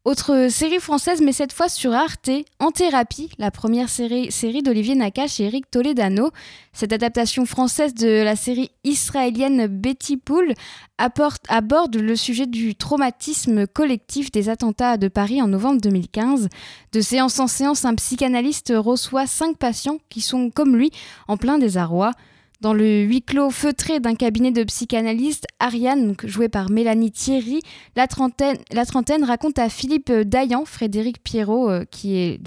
Autre 0.07 0.47
série 0.49 0.79
française, 0.79 1.19
mais 1.21 1.33
cette 1.33 1.51
fois 1.51 1.67
sur 1.67 1.91
Arte, 1.91 2.29
En 2.59 2.71
thérapie, 2.71 3.29
la 3.39 3.51
première 3.51 3.89
série, 3.89 4.63
d'Olivier 4.63 4.95
Nakache 4.95 5.41
et 5.41 5.47
Eric 5.47 5.69
Toledano. 5.69 6.31
Cette 6.71 6.93
adaptation 6.93 7.45
française 7.45 7.93
de 7.93 8.23
la 8.23 8.37
série 8.37 8.71
israélienne 8.85 9.67
Betty 9.67 10.15
Pool 10.15 10.53
aborde 10.97 11.97
le 11.97 12.15
sujet 12.15 12.45
du 12.45 12.73
traumatisme 12.73 13.67
collectif 13.67 14.31
des 14.31 14.47
attentats 14.47 14.95
de 14.95 15.09
Paris 15.09 15.41
en 15.41 15.49
novembre 15.49 15.81
2015. 15.81 16.47
De 16.93 17.01
séance 17.01 17.37
en 17.41 17.47
séance, 17.47 17.83
un 17.83 17.95
psychanalyste 17.95 18.71
reçoit 18.73 19.27
cinq 19.27 19.57
patients 19.57 19.97
qui 20.07 20.21
sont 20.21 20.51
comme 20.51 20.77
lui 20.77 20.89
en 21.27 21.35
plein 21.35 21.57
désarroi. 21.57 22.13
Dans 22.59 22.73
le 22.73 23.01
huis 23.01 23.21
clos 23.21 23.51
feutré 23.51 23.99
d'un 23.99 24.15
cabinet 24.15 24.49
de 24.49 24.63
psychanalyste, 24.63 25.45
Ariane, 25.59 26.15
jouée 26.23 26.49
par 26.49 26.71
Mélanie 26.71 27.11
Thierry, 27.11 27.59
la 27.95 28.07
trentaine, 28.07 29.23
raconte 29.23 29.59
à 29.59 29.69
Philippe 29.69 30.11
Dayan, 30.11 30.65
Frédéric 30.65 31.23
Pierrot, 31.23 31.69
euh, 31.69 31.85
qui 31.91 32.39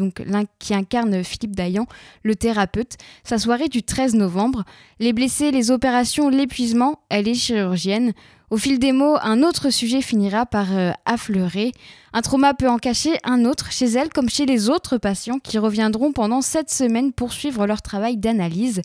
incarne 0.71 1.23
Philippe 1.23 1.55
Dayan, 1.55 1.87
le 2.25 2.35
thérapeute, 2.35 2.97
sa 3.23 3.39
soirée 3.39 3.69
du 3.69 3.85
13 3.85 4.15
novembre. 4.15 4.65
Les 4.99 5.13
blessés, 5.13 5.53
les 5.53 5.71
opérations, 5.71 6.29
l'épuisement, 6.29 6.99
elle 7.09 7.29
est 7.29 7.35
chirurgienne. 7.35 8.13
Au 8.51 8.57
fil 8.57 8.81
des 8.81 8.91
mots, 8.91 9.17
un 9.23 9.45
autre 9.45 9.71
sujet 9.71 10.03
finira 10.03 10.45
par 10.45 10.77
euh, 10.77 10.91
affleurer. 11.05 11.71
Un 12.13 12.21
trauma 12.21 12.53
peut 12.53 12.69
en 12.69 12.79
cacher 12.79 13.17
un 13.23 13.45
autre 13.45 13.71
chez 13.71 13.87
elle 13.87 14.09
comme 14.09 14.29
chez 14.29 14.45
les 14.45 14.69
autres 14.69 14.99
patients 14.99 15.39
qui 15.39 15.57
reviendront 15.57 16.11
pendant 16.11 16.41
sept 16.41 16.69
semaines 16.69 17.13
poursuivre 17.13 17.65
leur 17.69 17.81
travail 17.81 18.17
d'analyse. 18.17 18.83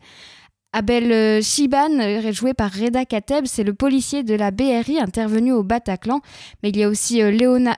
Abel 0.78 1.42
Shiban, 1.42 2.02
euh, 2.02 2.34
joué 2.34 2.54
par 2.54 2.70
Reda 2.70 3.06
Kateb, 3.06 3.46
c'est 3.46 3.64
le 3.64 3.74
policier 3.74 4.24
de 4.24 4.36
la 4.36 4.52
BRI 4.52 5.00
intervenu 5.00 5.54
au 5.54 5.64
Bataclan. 5.64 6.20
Mais 6.62 6.68
il 6.68 6.76
y 6.76 6.84
a 6.84 6.90
aussi 6.90 7.22
euh, 7.22 7.32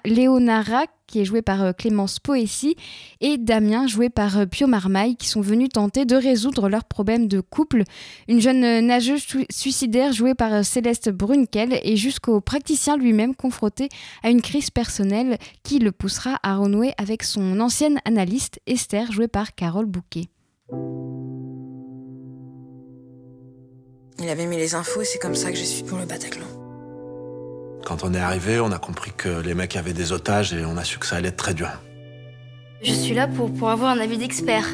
Léonara, 0.03 0.85
qui 1.05 1.19
est 1.19 1.25
joué 1.25 1.43
par 1.43 1.61
euh, 1.61 1.73
Clémence 1.73 2.17
Poésie, 2.17 2.75
et 3.21 3.37
Damien, 3.37 3.85
joué 3.85 4.09
par 4.09 4.47
Pio 4.47 4.65
Marmaille, 4.65 5.15
qui 5.15 5.27
sont 5.27 5.41
venus 5.41 5.69
tenter 5.69 6.05
de 6.05 6.15
résoudre 6.15 6.69
leurs 6.69 6.85
problèmes 6.85 7.27
de 7.27 7.39
couple. 7.39 7.83
Une 8.27 8.41
jeune 8.41 8.87
nageuse 8.87 9.27
suicidaire 9.51 10.11
jouée 10.11 10.33
par 10.33 10.65
Céleste 10.65 11.11
Brunkel, 11.11 11.79
et 11.83 11.97
jusqu'au 11.97 12.41
praticien 12.41 12.97
lui-même 12.97 13.35
confronté 13.35 13.89
à 14.23 14.31
une 14.31 14.41
crise 14.41 14.71
personnelle 14.71 15.37
qui 15.61 15.77
le 15.77 15.91
poussera 15.91 16.39
à 16.41 16.55
renouer 16.55 16.93
avec 16.97 17.21
son 17.21 17.59
ancienne 17.59 17.99
analyste 18.05 18.59
Esther, 18.65 19.11
jouée 19.11 19.27
par 19.27 19.53
Carole 19.53 19.85
Bouquet. 19.85 20.29
Il 24.19 24.29
avait 24.29 24.47
mis 24.47 24.57
les 24.57 24.73
infos 24.73 25.01
et 25.01 25.05
c'est 25.05 25.19
comme 25.19 25.35
ça 25.35 25.51
que 25.51 25.57
j'ai 25.57 25.65
su 25.65 25.83
pour 25.83 25.97
le 25.97 26.05
Bataclan. 26.05 26.47
Quand 27.85 28.03
on 28.03 28.13
est 28.13 28.19
arrivé, 28.19 28.59
on 28.59 28.71
a 28.71 28.79
compris 28.79 29.11
que 29.15 29.29
les 29.41 29.53
mecs 29.53 29.75
avaient 29.75 29.93
des 29.93 30.11
otages 30.11 30.53
et 30.53 30.65
on 30.65 30.75
a 30.75 30.83
su 30.83 30.97
que 30.97 31.05
ça 31.05 31.17
allait 31.17 31.29
être 31.29 31.37
très 31.37 31.53
dur. 31.53 31.69
Je 32.81 32.93
suis 32.93 33.13
là 33.13 33.27
pour, 33.27 33.53
pour 33.53 33.69
avoir 33.69 33.91
un 33.91 33.99
avis 33.99 34.17
d'expert. 34.17 34.65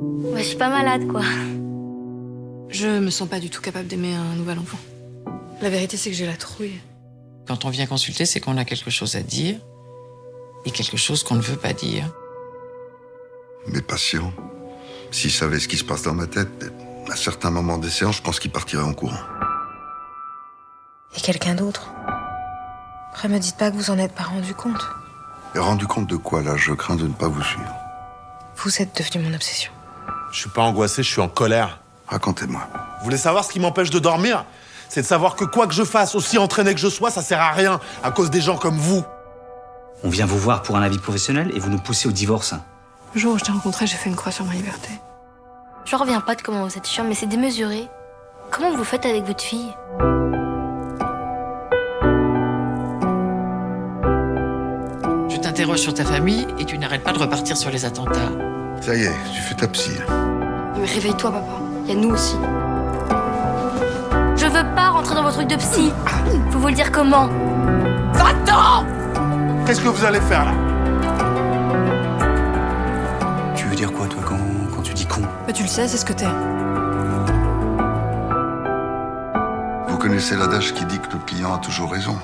Moi, 0.00 0.38
je 0.38 0.44
suis 0.44 0.56
pas 0.56 0.70
malade, 0.70 1.06
quoi. 1.08 1.22
Je 2.68 3.00
me 3.00 3.10
sens 3.10 3.28
pas 3.28 3.40
du 3.40 3.50
tout 3.50 3.60
capable 3.60 3.86
d'aimer 3.86 4.14
un 4.14 4.34
nouvel 4.36 4.58
enfant. 4.58 4.78
La 5.60 5.68
vérité, 5.68 5.96
c'est 5.96 6.10
que 6.10 6.16
j'ai 6.16 6.26
la 6.26 6.36
trouille. 6.36 6.80
Quand 7.46 7.64
on 7.64 7.70
vient 7.70 7.86
consulter, 7.86 8.24
c'est 8.24 8.40
qu'on 8.40 8.56
a 8.56 8.64
quelque 8.64 8.90
chose 8.90 9.16
à 9.16 9.22
dire 9.22 9.58
et 10.64 10.70
quelque 10.70 10.96
chose 10.96 11.22
qu'on 11.22 11.34
ne 11.34 11.42
veut 11.42 11.56
pas 11.56 11.72
dire. 11.72 12.10
Mes 13.66 13.82
patients, 13.82 14.32
s'ils 15.10 15.30
savaient 15.30 15.60
ce 15.60 15.68
qui 15.68 15.76
se 15.76 15.84
passe 15.84 16.02
dans 16.02 16.14
ma 16.14 16.26
tête, 16.26 16.72
à 17.12 17.16
certains 17.16 17.50
moments 17.50 17.76
des 17.76 17.90
séances, 17.90 18.16
je 18.16 18.22
pense 18.22 18.40
qu'il 18.40 18.50
partirait 18.50 18.82
en 18.82 18.94
courant. 18.94 19.20
Et 21.14 21.20
quelqu'un 21.20 21.54
d'autre 21.54 21.90
Après, 23.10 23.28
me 23.28 23.38
dites 23.38 23.58
pas 23.58 23.70
que 23.70 23.76
vous 23.76 23.90
en 23.90 23.98
êtes 23.98 24.14
pas 24.14 24.22
rendu 24.22 24.54
compte. 24.54 24.82
Et 25.54 25.58
rendu 25.58 25.86
compte 25.86 26.06
de 26.06 26.16
quoi, 26.16 26.42
là? 26.42 26.56
Je 26.56 26.72
crains 26.72 26.96
de 26.96 27.06
ne 27.06 27.12
pas 27.12 27.28
vous 27.28 27.42
suivre. 27.42 27.74
Vous 28.56 28.80
êtes 28.80 28.96
devenu 28.96 29.28
mon 29.28 29.34
obsession. 29.34 29.70
Je 30.32 30.38
suis 30.38 30.48
pas 30.48 30.62
angoissé, 30.62 31.02
je 31.02 31.10
suis 31.10 31.20
en 31.20 31.28
colère. 31.28 31.80
Racontez-moi. 32.06 32.66
Vous 32.98 33.04
voulez 33.04 33.18
savoir 33.18 33.44
ce 33.44 33.52
qui 33.52 33.60
m'empêche 33.60 33.90
de 33.90 33.98
dormir? 33.98 34.46
C'est 34.88 35.02
de 35.02 35.06
savoir 35.06 35.36
que 35.36 35.44
quoi 35.44 35.66
que 35.66 35.74
je 35.74 35.84
fasse, 35.84 36.14
aussi 36.14 36.38
entraîné 36.38 36.72
que 36.72 36.80
je 36.80 36.88
sois, 36.88 37.10
ça 37.10 37.20
sert 37.20 37.40
à 37.40 37.50
rien 37.50 37.78
à 38.02 38.10
cause 38.10 38.30
des 38.30 38.40
gens 38.40 38.56
comme 38.56 38.78
vous. 38.78 39.04
On 40.02 40.08
vient 40.08 40.26
vous 40.26 40.38
voir 40.38 40.62
pour 40.62 40.76
un 40.76 40.82
avis 40.82 40.98
professionnel 40.98 41.52
et 41.54 41.58
vous 41.58 41.68
nous 41.68 41.78
poussez 41.78 42.08
au 42.08 42.12
divorce. 42.12 42.54
Le 43.14 43.20
jour 43.20 43.34
où 43.34 43.38
je 43.38 43.44
t'ai 43.44 43.52
rencontré, 43.52 43.86
j'ai 43.86 43.96
fait 43.96 44.08
une 44.08 44.16
croix 44.16 44.32
sur 44.32 44.46
ma 44.46 44.54
liberté. 44.54 44.88
Je 45.84 45.96
reviens 45.96 46.20
pas 46.20 46.34
de 46.34 46.42
comment 46.42 46.64
vous 46.66 46.76
êtes 46.78 46.86
chiant, 46.86 47.04
mais 47.04 47.14
c'est 47.14 47.26
démesuré. 47.26 47.88
Comment 48.50 48.70
vous 48.76 48.84
faites 48.84 49.04
avec 49.06 49.24
votre 49.24 49.42
fille 49.42 49.74
Je 55.28 55.36
t'interroge 55.38 55.78
sur 55.78 55.94
ta 55.94 56.04
famille 56.04 56.46
et 56.58 56.64
tu 56.64 56.78
n'arrêtes 56.78 57.02
pas 57.02 57.12
de 57.12 57.18
repartir 57.18 57.56
sur 57.56 57.70
les 57.70 57.84
attentats. 57.84 58.30
Ça 58.80 58.94
y 58.94 59.02
est, 59.02 59.12
tu 59.34 59.40
fais 59.40 59.54
ta 59.54 59.68
psy. 59.68 59.92
Mais 60.76 60.86
réveille-toi, 60.86 61.30
papa. 61.30 61.46
Il 61.84 61.94
y 61.94 61.96
a 61.96 62.00
nous 62.00 62.10
aussi. 62.10 62.36
Je 64.36 64.46
veux 64.46 64.74
pas 64.74 64.90
rentrer 64.90 65.14
dans 65.14 65.22
vos 65.22 65.30
trucs 65.30 65.48
de 65.48 65.56
psy. 65.56 65.92
Faut 66.50 66.58
vous 66.58 66.68
le 66.68 66.74
dire 66.74 66.90
comment 66.90 67.28
Va-t'en 68.12 68.84
Qu'est-ce 69.66 69.80
que 69.80 69.88
vous 69.88 70.04
allez 70.04 70.20
faire 70.20 70.44
là? 70.44 70.52
Tu 73.54 73.66
veux 73.66 73.76
dire 73.76 73.92
quoi, 73.92 74.06
toi, 74.06 74.21
tu 75.52 75.62
le 75.62 75.68
sais, 75.68 75.86
c'est 75.86 75.98
ce 75.98 76.04
que 76.04 76.12
t'es. 76.12 76.24
Vous 79.90 79.98
connaissez 79.98 80.36
l'adage 80.36 80.72
qui 80.72 80.84
dit 80.86 80.98
que 80.98 81.12
le 81.12 81.18
client 81.24 81.54
a 81.54 81.58
toujours 81.58 81.92
raison. 81.92 82.18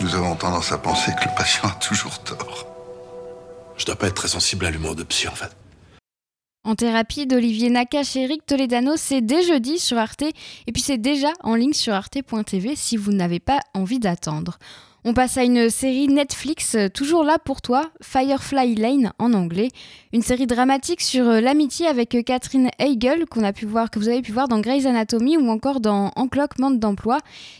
Nous 0.00 0.14
avons 0.14 0.36
tendance 0.36 0.70
à 0.70 0.78
penser 0.78 1.12
que 1.12 1.28
le 1.28 1.34
patient 1.34 1.68
a 1.68 1.72
toujours 1.72 2.18
tort. 2.20 2.66
Je 3.76 3.84
dois 3.84 3.96
pas 3.96 4.06
être 4.06 4.14
très 4.14 4.28
sensible 4.28 4.66
à 4.66 4.70
l'humour 4.70 4.94
de 4.94 5.02
psy 5.02 5.28
en 5.28 5.34
fait. 5.34 5.50
En 6.64 6.74
thérapie 6.74 7.26
d'Olivier 7.26 7.70
Nakache 7.70 8.16
et 8.16 8.22
Eric 8.22 8.44
Toledano, 8.44 8.92
c'est 8.96 9.20
dès 9.20 9.42
jeudi 9.42 9.78
sur 9.78 9.96
Arte 9.96 10.22
et 10.22 10.72
puis 10.72 10.82
c'est 10.82 10.98
déjà 10.98 11.32
en 11.42 11.54
ligne 11.54 11.72
sur 11.72 11.94
arte.tv 11.94 12.76
si 12.76 12.96
vous 12.96 13.12
n'avez 13.12 13.40
pas 13.40 13.60
envie 13.74 13.98
d'attendre. 13.98 14.58
On 15.04 15.14
passe 15.14 15.36
à 15.36 15.44
une 15.44 15.70
série 15.70 16.08
Netflix, 16.08 16.74
euh, 16.74 16.88
toujours 16.88 17.22
là 17.22 17.38
pour 17.38 17.62
toi, 17.62 17.88
Firefly 18.02 18.74
Lane 18.74 19.12
en 19.20 19.32
anglais. 19.32 19.68
Une 20.12 20.22
série 20.22 20.48
dramatique 20.48 21.02
sur 21.02 21.28
euh, 21.28 21.40
l'amitié 21.40 21.86
avec 21.86 22.16
euh, 22.16 22.22
Catherine 22.22 22.68
Heigl, 22.80 23.24
qu'on 23.26 23.44
a 23.44 23.52
pu 23.52 23.64
voir, 23.64 23.90
que 23.90 24.00
vous 24.00 24.08
avez 24.08 24.22
pu 24.22 24.32
voir 24.32 24.48
dans 24.48 24.58
Grey's 24.58 24.86
Anatomy 24.86 25.36
ou 25.36 25.48
encore 25.50 25.78
dans 25.78 26.10
Encloquement 26.16 26.72
d'emploi, 26.72 27.18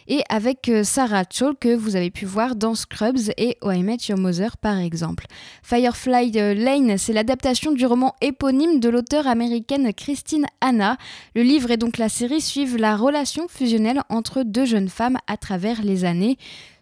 et 0.08 0.22
avec 0.28 0.68
Sarah 0.82 1.24
Chol, 1.26 1.54
que 1.54 1.72
vous 1.76 1.94
avez 1.94 2.10
pu 2.10 2.24
voir 2.24 2.56
dans 2.56 2.74
Scrubs 2.74 3.30
et 3.36 3.56
Oh 3.62 3.70
I 3.70 3.84
Met 3.84 3.98
Your 4.08 4.18
Mother 4.18 4.56
par 4.56 4.76
exemple. 4.76 5.26
Firefly 5.62 6.32
Lane, 6.32 6.98
c'est 6.98 7.12
l'adaptation 7.12 7.70
du 7.70 7.86
roman 7.86 8.16
éponyme 8.20 8.80
de 8.80 8.88
l'auteure 8.88 9.28
américaine 9.28 9.94
Christine 9.94 10.46
Hanna. 10.60 10.96
Le 11.36 11.42
livre 11.42 11.70
et 11.70 11.76
donc 11.76 11.98
la 11.98 12.08
série 12.08 12.40
suivent 12.40 12.78
la 12.78 12.96
relation 12.96 13.46
fusionnelle 13.48 14.02
entre 14.08 14.42
deux 14.42 14.64
jeunes 14.64 14.88
femmes 14.88 15.18
à 15.28 15.36
travers 15.36 15.82
les 15.82 16.04
années. 16.04 16.36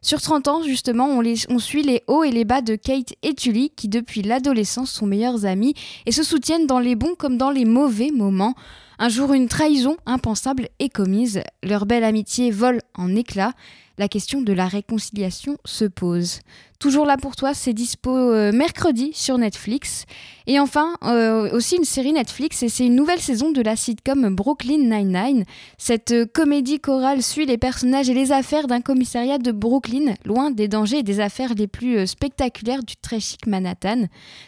Sur 0.06 0.22
30 0.22 0.46
ans, 0.46 0.62
justement, 0.62 1.08
on, 1.48 1.58
suit 1.58 1.82
les 1.82 2.04
hauts 2.06 2.22
et 2.22 2.30
les 2.30 2.44
bas 2.44 2.60
de 2.60 2.76
Kate 2.76 3.14
et 3.24 3.34
Tully, 3.34 3.72
qui 3.74 3.88
depuis 3.88 4.22
l'adolescence 4.22 4.92
sont 4.92 5.04
meilleurs 5.04 5.46
amis 5.46 5.74
et 6.06 6.12
se 6.12 6.22
soutiennent 6.22 6.68
dans 6.68 6.78
les 6.78 6.94
bons 6.94 7.16
comme 7.18 7.36
dans 7.36 7.50
les 7.50 7.64
mauvais 7.64 8.12
moments. 8.12 8.54
Un 9.00 9.08
jour, 9.08 9.32
une 9.32 9.48
trahison 9.48 9.96
impensable 10.06 10.68
est 10.78 10.90
commise, 10.90 11.42
leur 11.64 11.86
belle 11.86 12.04
amitié 12.04 12.52
vole 12.52 12.82
en 12.94 13.16
éclats, 13.16 13.54
la 13.98 14.06
question 14.06 14.42
de 14.42 14.52
la 14.52 14.68
réconciliation 14.68 15.58
se 15.64 15.86
pose. 15.86 16.38
Toujours 16.78 17.06
là 17.06 17.16
pour 17.16 17.36
toi, 17.36 17.54
c'est 17.54 17.72
dispo 17.72 18.14
euh, 18.14 18.52
mercredi 18.52 19.10
sur 19.14 19.38
Netflix. 19.38 20.04
Et 20.46 20.60
enfin, 20.60 20.94
euh, 21.04 21.50
aussi 21.52 21.76
une 21.76 21.84
série 21.84 22.12
Netflix, 22.12 22.62
et 22.62 22.68
c'est 22.68 22.86
une 22.86 22.94
nouvelle 22.94 23.20
saison 23.20 23.50
de 23.50 23.62
la 23.62 23.76
sitcom 23.76 24.34
Brooklyn 24.34 24.78
Nine-Nine. 24.78 25.44
Cette 25.78 26.12
euh, 26.12 26.26
comédie 26.26 26.78
chorale 26.78 27.22
suit 27.22 27.46
les 27.46 27.56
personnages 27.56 28.10
et 28.10 28.14
les 28.14 28.30
affaires 28.30 28.66
d'un 28.66 28.82
commissariat 28.82 29.38
de 29.38 29.52
Brooklyn, 29.52 30.14
loin 30.26 30.50
des 30.50 30.68
dangers 30.68 30.98
et 30.98 31.02
des 31.02 31.20
affaires 31.20 31.54
les 31.54 31.66
plus 31.66 32.06
spectaculaires 32.06 32.82
du 32.82 32.96
très 32.96 33.20
chic 33.20 33.46
Manhattan. 33.46 34.04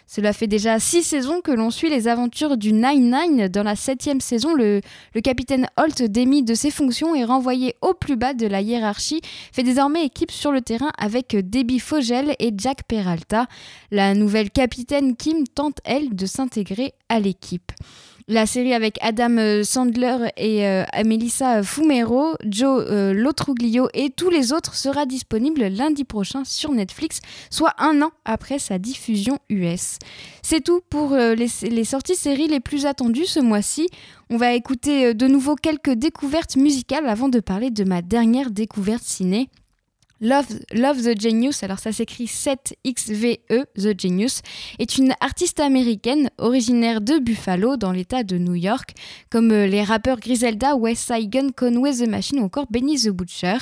Cela 0.06 0.34
fait 0.34 0.46
déjà 0.46 0.78
six 0.78 1.02
saisons 1.02 1.40
que 1.40 1.50
l'on 1.50 1.70
suit 1.70 1.88
les 1.88 2.08
aventures 2.08 2.58
du 2.58 2.74
Nine-Nine. 2.74 3.48
Dans 3.48 3.62
la 3.62 3.74
septième 3.74 4.20
saison, 4.20 4.54
le, 4.54 4.82
le 5.14 5.20
capitaine 5.22 5.66
Holt 5.78 6.02
démis 6.02 6.42
de 6.42 6.54
ses 6.54 6.70
fonctions 6.70 7.14
et 7.14 7.24
renvoyé 7.24 7.74
au 7.80 7.94
plus 7.94 8.16
bas 8.16 8.34
de 8.34 8.46
la 8.46 8.60
hiérarchie, 8.60 9.22
fait 9.52 9.62
désormais 9.62 10.04
équipe 10.04 10.30
sur 10.30 10.52
le 10.52 10.60
terrain 10.60 10.90
avec 10.98 11.34
Debbie 11.34 11.78
Fogel 11.78 12.17
et 12.38 12.52
Jack 12.56 12.84
Peralta. 12.84 13.46
La 13.90 14.14
nouvelle 14.14 14.50
capitaine 14.50 15.16
Kim 15.16 15.46
tente, 15.46 15.78
elle, 15.84 16.14
de 16.14 16.26
s'intégrer 16.26 16.92
à 17.08 17.20
l'équipe. 17.20 17.72
La 18.30 18.44
série 18.44 18.74
avec 18.74 18.98
Adam 19.00 19.38
euh, 19.38 19.62
Sandler 19.62 20.28
et 20.36 20.66
euh, 20.66 20.84
Melissa 21.02 21.62
Fumero, 21.62 22.34
Joe 22.44 22.84
euh, 22.86 23.14
Lotruglio 23.14 23.88
et 23.94 24.10
tous 24.10 24.28
les 24.28 24.52
autres 24.52 24.74
sera 24.74 25.06
disponible 25.06 25.66
lundi 25.68 26.04
prochain 26.04 26.44
sur 26.44 26.72
Netflix, 26.72 27.20
soit 27.48 27.72
un 27.78 28.02
an 28.02 28.10
après 28.26 28.58
sa 28.58 28.78
diffusion 28.78 29.38
US. 29.48 29.98
C'est 30.42 30.62
tout 30.62 30.82
pour 30.90 31.16
les, 31.16 31.48
les, 31.62 31.84
sorties 31.84 32.16
séries 32.16 32.48
les 32.48 32.60
plus 32.60 32.84
attendues 32.84 33.24
ce 33.24 33.40
mois-ci. 33.40 33.88
On 34.28 34.36
va 34.36 34.52
écouter 34.52 35.14
de 35.14 35.26
nouveau 35.26 35.54
quelques 35.54 35.92
découvertes 35.92 36.56
musicales 36.56 37.08
avant 37.08 37.30
de 37.30 37.40
parler 37.40 37.70
de 37.70 37.84
ma 37.84 38.02
dernière 38.02 38.50
découverte 38.50 39.04
ciné. 39.04 39.48
Love, 40.20 41.02
the 41.02 41.20
Genius, 41.20 41.62
alors 41.62 41.78
ça 41.78 41.92
s'écrit 41.92 42.24
7XVE, 42.24 43.64
The 43.76 44.00
Genius, 44.00 44.42
est 44.78 44.98
une 44.98 45.14
artiste 45.20 45.60
américaine 45.60 46.30
originaire 46.38 47.00
de 47.00 47.18
Buffalo 47.18 47.76
dans 47.76 47.92
l'état 47.92 48.24
de 48.24 48.36
New 48.36 48.56
York, 48.56 48.94
comme 49.30 49.52
euh, 49.52 49.66
les 49.66 49.82
rappeurs 49.82 50.18
Griselda, 50.18 50.74
West 50.74 51.12
Side 51.12 51.30
Gun, 51.30 51.48
Conway 51.56 51.92
the 51.92 52.08
Machine 52.08 52.40
ou 52.40 52.44
encore 52.44 52.66
Benny 52.70 53.00
the 53.00 53.10
Butcher. 53.10 53.58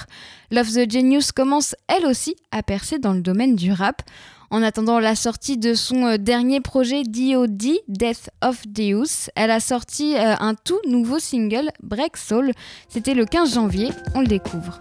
Love 0.50 0.72
the 0.72 0.90
Genius 0.90 1.30
commence 1.32 1.74
elle 1.88 2.06
aussi 2.06 2.36
à 2.50 2.62
percer 2.62 2.98
dans 2.98 3.12
le 3.12 3.20
domaine 3.20 3.54
du 3.54 3.72
rap. 3.72 4.02
En 4.50 4.62
attendant 4.62 5.00
la 5.00 5.16
sortie 5.16 5.58
de 5.58 5.74
son 5.74 6.04
euh, 6.06 6.16
dernier 6.16 6.60
projet 6.60 7.02
DOD, 7.02 7.80
Death 7.88 8.30
of 8.42 8.66
Deus, 8.66 9.28
elle 9.34 9.50
a 9.50 9.60
sorti 9.60 10.14
euh, 10.14 10.34
un 10.38 10.54
tout 10.54 10.80
nouveau 10.88 11.18
single, 11.18 11.70
Break 11.82 12.16
Soul. 12.16 12.52
C'était 12.88 13.14
le 13.14 13.26
15 13.26 13.54
janvier, 13.54 13.90
on 14.14 14.20
le 14.20 14.26
découvre. 14.26 14.80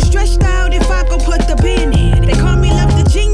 stretched 0.25 0.43
out 0.43 0.73
if 0.73 0.89
I 0.89 1.03
could 1.03 1.21
put 1.21 1.47
the 1.47 1.55
pin 1.55 1.93
in. 1.93 2.25
They 2.25 2.33
call 2.33 2.55
me 2.55 2.69
Love 2.69 2.91
the 2.97 3.09
Genius. 3.09 3.30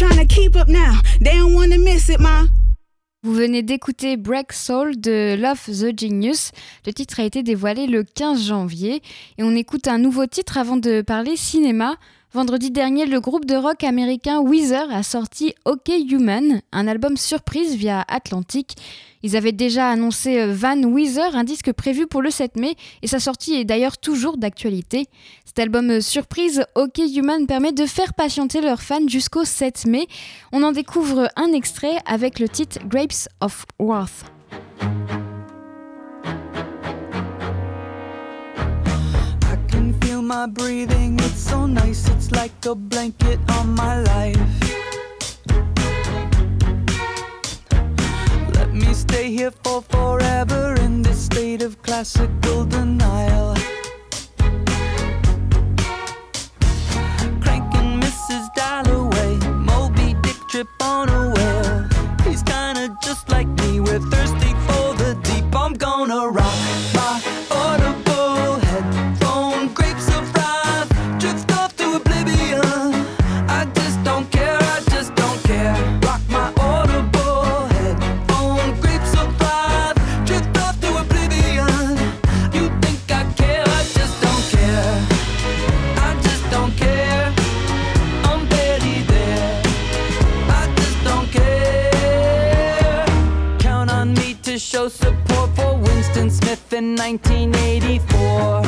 what's 0.00 0.16
left 0.16 0.46
of 0.46 0.52
the 0.52 0.64
clip? 0.64 0.66
Get 0.66 0.76
you 0.76 0.76
stretched 0.76 0.76
out 0.76 0.98
if 1.20 1.30
I 1.30 1.38
go 1.38 1.58
put 1.58 1.70
the 1.70 2.18
band 2.18 2.40
in. 2.42 2.68
Vous 3.24 3.34
venez 3.34 3.62
d'écouter 3.64 4.16
Break 4.16 4.52
Soul 4.52 5.00
de 5.00 5.36
Love 5.36 5.64
the 5.66 5.98
Genius. 5.98 6.52
Le 6.86 6.92
titre 6.92 7.18
a 7.18 7.24
été 7.24 7.42
dévoilé 7.42 7.88
le 7.88 8.04
15 8.04 8.46
janvier 8.46 9.02
et 9.38 9.42
on 9.42 9.56
écoute 9.56 9.88
un 9.88 9.98
nouveau 9.98 10.26
titre 10.26 10.56
avant 10.56 10.76
de 10.76 11.02
parler 11.02 11.36
cinéma. 11.36 11.96
Vendredi 12.32 12.70
dernier, 12.70 13.06
le 13.06 13.20
groupe 13.20 13.44
de 13.44 13.56
rock 13.56 13.82
américain 13.82 14.40
Weezer 14.40 14.88
a 14.92 15.02
sorti 15.02 15.54
OK 15.64 15.88
Human, 15.88 16.62
un 16.70 16.86
album 16.86 17.16
surprise 17.16 17.74
via 17.74 18.04
Atlantic. 18.06 18.76
Ils 19.22 19.36
avaient 19.36 19.52
déjà 19.52 19.88
annoncé 19.88 20.38
euh, 20.38 20.52
Van 20.52 20.80
Weezer, 20.82 21.34
un 21.34 21.44
disque 21.44 21.72
prévu 21.72 22.06
pour 22.06 22.22
le 22.22 22.30
7 22.30 22.56
mai, 22.56 22.74
et 23.02 23.06
sa 23.06 23.18
sortie 23.18 23.54
est 23.54 23.64
d'ailleurs 23.64 23.98
toujours 23.98 24.36
d'actualité. 24.36 25.06
Cet 25.44 25.58
album 25.58 25.90
euh, 25.90 26.00
surprise 26.00 26.64
OK 26.74 26.98
Human 26.98 27.46
permet 27.46 27.72
de 27.72 27.86
faire 27.86 28.14
patienter 28.14 28.60
leurs 28.60 28.82
fans 28.82 29.08
jusqu'au 29.08 29.44
7 29.44 29.86
mai. 29.86 30.06
On 30.52 30.62
en 30.62 30.72
découvre 30.72 31.28
un 31.36 31.52
extrait 31.52 31.98
avec 32.06 32.38
le 32.38 32.48
titre 32.48 32.78
Grapes 32.86 33.28
of 33.40 33.66
Wrath. 33.78 34.24
stay 49.08 49.30
here 49.30 49.52
for 49.64 49.80
forever 49.82 50.74
in 50.80 51.02
this 51.02 51.24
state 51.24 51.62
of 51.62 51.80
classical 51.82 52.64
denial. 52.64 53.54
Cranking 57.42 57.90
Mrs. 58.04 58.44
Dalloway, 58.54 59.32
Moby 59.70 60.14
Dick 60.22 60.40
trip 60.48 60.68
on 60.82 61.07
in 96.78 96.94
1984. 96.94 98.62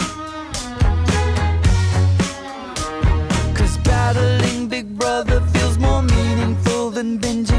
Cause 3.55 3.79
battling 3.85 4.67
Big 4.67 4.99
Brother 4.99 5.41
feels 5.53 5.79
more 5.79 6.03
meaningful 6.03 6.91
than 6.91 7.21
binging 7.21 7.50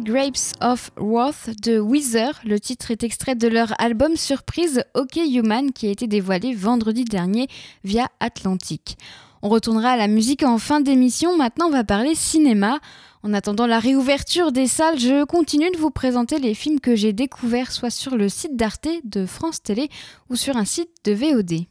Grapes 0.00 0.54
of 0.60 0.90
Wrath 0.96 1.50
de 1.62 1.78
Weezer. 1.78 2.40
Le 2.44 2.58
titre 2.58 2.90
est 2.90 3.02
extrait 3.02 3.34
de 3.34 3.48
leur 3.48 3.74
album 3.80 4.16
surprise 4.16 4.82
OK 4.94 5.16
Human 5.16 5.72
qui 5.72 5.86
a 5.86 5.90
été 5.90 6.06
dévoilé 6.06 6.54
vendredi 6.54 7.04
dernier 7.04 7.48
via 7.84 8.08
Atlantic. 8.20 8.96
On 9.42 9.48
retournera 9.48 9.90
à 9.90 9.96
la 9.96 10.08
musique 10.08 10.44
en 10.44 10.58
fin 10.58 10.80
d'émission. 10.80 11.36
Maintenant, 11.36 11.66
on 11.66 11.70
va 11.70 11.84
parler 11.84 12.14
cinéma. 12.14 12.78
En 13.22 13.34
attendant 13.34 13.66
la 13.66 13.78
réouverture 13.78 14.52
des 14.52 14.66
salles, 14.66 14.98
je 14.98 15.24
continue 15.24 15.70
de 15.70 15.78
vous 15.78 15.90
présenter 15.90 16.38
les 16.38 16.54
films 16.54 16.80
que 16.80 16.96
j'ai 16.96 17.12
découverts 17.12 17.70
soit 17.70 17.90
sur 17.90 18.16
le 18.16 18.28
site 18.28 18.56
d'Arte 18.56 18.88
de 19.04 19.26
France 19.26 19.62
Télé 19.62 19.88
ou 20.30 20.36
sur 20.36 20.56
un 20.56 20.64
site 20.64 20.90
de 21.04 21.12
VOD. 21.12 21.66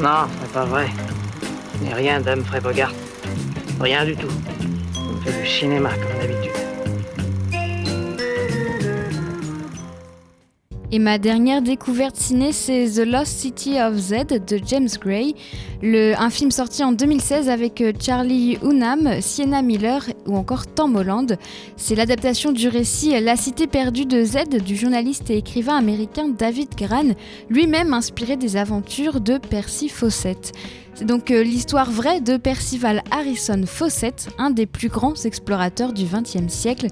Non, 0.00 0.26
c'est 0.40 0.52
pas 0.52 0.64
vrai. 0.64 0.88
Ce 1.78 1.84
n'est 1.84 1.94
rien 1.94 2.20
d'Humphrey 2.20 2.60
Bogart. 2.60 2.92
Rien 3.80 4.04
du 4.04 4.16
tout. 4.16 4.32
On 4.96 5.20
fait 5.20 5.42
du 5.42 5.46
cinéma 5.46 5.90
comme 5.90 6.20
d'habitude. 6.20 6.65
Et 10.92 11.00
ma 11.00 11.18
dernière 11.18 11.62
découverte 11.62 12.14
ciné, 12.14 12.52
c'est 12.52 12.86
The 12.86 13.06
Lost 13.06 13.38
City 13.38 13.80
of 13.80 13.96
Z 13.96 14.26
de 14.46 14.60
James 14.64 14.88
Gray, 15.00 15.34
le, 15.82 16.14
un 16.18 16.30
film 16.30 16.50
sorti 16.50 16.82
en 16.82 16.92
2016 16.92 17.48
avec 17.48 17.80
euh, 17.80 17.92
Charlie 18.00 18.58
Hunnam, 18.62 19.20
Sienna 19.20 19.62
Miller 19.62 20.04
ou 20.26 20.36
encore 20.36 20.66
Tom 20.66 20.96
Holland. 20.96 21.36
C'est 21.76 21.94
l'adaptation 21.94 22.52
du 22.52 22.68
récit 22.68 23.18
La 23.20 23.36
Cité 23.36 23.66
perdue 23.66 24.06
de 24.06 24.24
Z 24.24 24.62
du 24.64 24.76
journaliste 24.76 25.30
et 25.30 25.36
écrivain 25.36 25.76
américain 25.76 26.28
David 26.28 26.70
Gran, 26.76 27.14
lui-même 27.50 27.92
inspiré 27.92 28.36
des 28.36 28.56
aventures 28.56 29.20
de 29.20 29.38
Percy 29.38 29.88
Fawcett. 29.88 30.52
C'est 30.94 31.04
donc 31.04 31.30
euh, 31.30 31.42
l'histoire 31.42 31.90
vraie 31.90 32.22
de 32.22 32.38
Percival 32.38 33.02
Harrison 33.10 33.60
Fawcett, 33.66 34.28
un 34.38 34.48
des 34.50 34.64
plus 34.64 34.88
grands 34.88 35.14
explorateurs 35.24 35.92
du 35.92 36.04
XXe 36.04 36.48
siècle. 36.50 36.86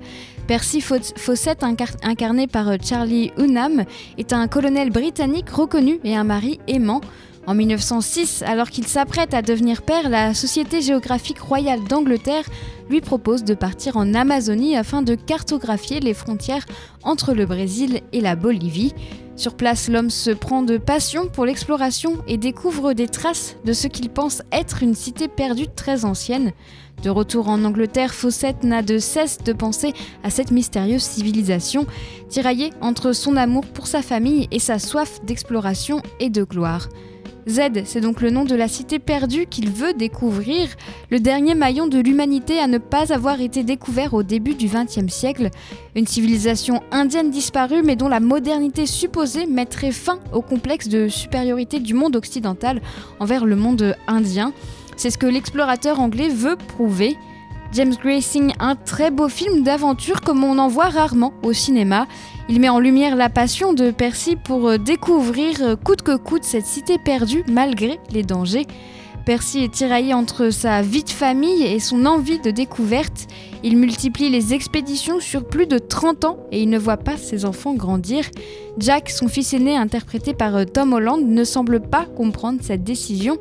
Percy 0.46 0.82
Fawcett, 0.82 1.62
incar- 1.62 1.96
incarné 2.02 2.46
par 2.46 2.68
euh, 2.68 2.76
Charlie 2.82 3.32
Hunnam, 3.38 3.84
est 4.18 4.34
un 4.34 4.46
colonel 4.46 4.90
britannique 4.90 5.48
reconnu 5.48 6.00
et 6.04 6.14
un 6.14 6.24
mari 6.24 6.60
aimant. 6.68 7.00
En 7.46 7.54
1906, 7.54 8.42
alors 8.46 8.70
qu'il 8.70 8.86
s'apprête 8.86 9.34
à 9.34 9.42
devenir 9.42 9.82
père, 9.82 10.08
la 10.08 10.32
Société 10.32 10.80
géographique 10.80 11.40
royale 11.40 11.84
d'Angleterre 11.84 12.44
lui 12.88 13.02
propose 13.02 13.44
de 13.44 13.52
partir 13.52 13.98
en 13.98 14.14
Amazonie 14.14 14.76
afin 14.76 15.02
de 15.02 15.14
cartographier 15.14 16.00
les 16.00 16.14
frontières 16.14 16.64
entre 17.02 17.34
le 17.34 17.44
Brésil 17.44 18.00
et 18.12 18.22
la 18.22 18.34
Bolivie. 18.34 18.94
Sur 19.36 19.56
place, 19.56 19.88
l'homme 19.88 20.08
se 20.08 20.30
prend 20.30 20.62
de 20.62 20.78
passion 20.78 21.26
pour 21.26 21.44
l'exploration 21.44 22.16
et 22.26 22.38
découvre 22.38 22.94
des 22.94 23.08
traces 23.08 23.56
de 23.66 23.74
ce 23.74 23.88
qu'il 23.88 24.08
pense 24.08 24.40
être 24.50 24.82
une 24.82 24.94
cité 24.94 25.28
perdue 25.28 25.68
très 25.68 26.06
ancienne. 26.06 26.52
De 27.02 27.10
retour 27.10 27.48
en 27.48 27.62
Angleterre, 27.64 28.14
Fawcett 28.14 28.64
n'a 28.64 28.80
de 28.80 28.96
cesse 28.96 29.38
de 29.38 29.52
penser 29.52 29.92
à 30.22 30.30
cette 30.30 30.50
mystérieuse 30.50 31.02
civilisation, 31.02 31.84
tiraillée 32.30 32.70
entre 32.80 33.12
son 33.12 33.36
amour 33.36 33.66
pour 33.66 33.86
sa 33.86 34.00
famille 34.00 34.48
et 34.50 34.60
sa 34.60 34.78
soif 34.78 35.20
d'exploration 35.26 36.00
et 36.20 36.30
de 36.30 36.44
gloire. 36.44 36.88
Z, 37.46 37.84
c'est 37.84 38.00
donc 38.00 38.22
le 38.22 38.30
nom 38.30 38.44
de 38.44 38.54
la 38.54 38.68
cité 38.68 38.98
perdue 38.98 39.46
qu'il 39.46 39.70
veut 39.70 39.92
découvrir, 39.92 40.68
le 41.10 41.20
dernier 41.20 41.54
maillon 41.54 41.86
de 41.86 41.98
l'humanité 41.98 42.58
à 42.58 42.66
ne 42.66 42.78
pas 42.78 43.12
avoir 43.12 43.40
été 43.40 43.62
découvert 43.62 44.14
au 44.14 44.22
début 44.22 44.54
du 44.54 44.66
XXe 44.66 45.12
siècle. 45.12 45.50
Une 45.94 46.06
civilisation 46.06 46.82
indienne 46.90 47.30
disparue 47.30 47.82
mais 47.82 47.96
dont 47.96 48.08
la 48.08 48.20
modernité 48.20 48.86
supposée 48.86 49.46
mettrait 49.46 49.92
fin 49.92 50.20
au 50.32 50.40
complexe 50.40 50.88
de 50.88 51.08
supériorité 51.08 51.80
du 51.80 51.92
monde 51.92 52.16
occidental 52.16 52.80
envers 53.20 53.44
le 53.44 53.56
monde 53.56 53.94
indien. 54.06 54.52
C'est 54.96 55.10
ce 55.10 55.18
que 55.18 55.26
l'explorateur 55.26 56.00
anglais 56.00 56.28
veut 56.28 56.56
prouver. 56.56 57.16
James 57.72 57.94
Gray 58.00 58.22
signe 58.22 58.54
un 58.60 58.76
très 58.76 59.10
beau 59.10 59.28
film 59.28 59.64
d'aventure 59.64 60.20
comme 60.20 60.44
on 60.44 60.58
en 60.58 60.68
voit 60.68 60.88
rarement 60.88 61.34
au 61.42 61.52
cinéma. 61.52 62.06
Il 62.50 62.60
met 62.60 62.68
en 62.68 62.78
lumière 62.78 63.16
la 63.16 63.30
passion 63.30 63.72
de 63.72 63.90
Percy 63.90 64.36
pour 64.36 64.68
euh, 64.68 64.76
découvrir 64.76 65.62
euh, 65.62 65.76
coûte 65.76 66.02
que 66.02 66.14
coûte 66.16 66.44
cette 66.44 66.66
cité 66.66 66.98
perdue 66.98 67.42
malgré 67.48 67.98
les 68.10 68.22
dangers. 68.22 68.66
Percy 69.24 69.60
est 69.60 69.72
tiraillé 69.72 70.12
entre 70.12 70.50
sa 70.50 70.82
vie 70.82 71.04
de 71.04 71.10
famille 71.10 71.62
et 71.62 71.80
son 71.80 72.04
envie 72.04 72.38
de 72.38 72.50
découverte. 72.50 73.28
Il 73.62 73.78
multiplie 73.78 74.28
les 74.28 74.52
expéditions 74.52 75.20
sur 75.20 75.46
plus 75.46 75.66
de 75.66 75.78
30 75.78 76.26
ans 76.26 76.38
et 76.52 76.62
il 76.62 76.68
ne 76.68 76.78
voit 76.78 76.98
pas 76.98 77.16
ses 77.16 77.46
enfants 77.46 77.72
grandir. 77.72 78.26
Jack, 78.76 79.08
son 79.08 79.28
fils 79.28 79.54
aîné 79.54 79.74
interprété 79.74 80.34
par 80.34 80.54
euh, 80.54 80.64
Tom 80.66 80.92
Holland, 80.92 81.26
ne 81.26 81.44
semble 81.44 81.80
pas 81.80 82.04
comprendre 82.04 82.58
cette 82.60 82.84
décision. 82.84 83.38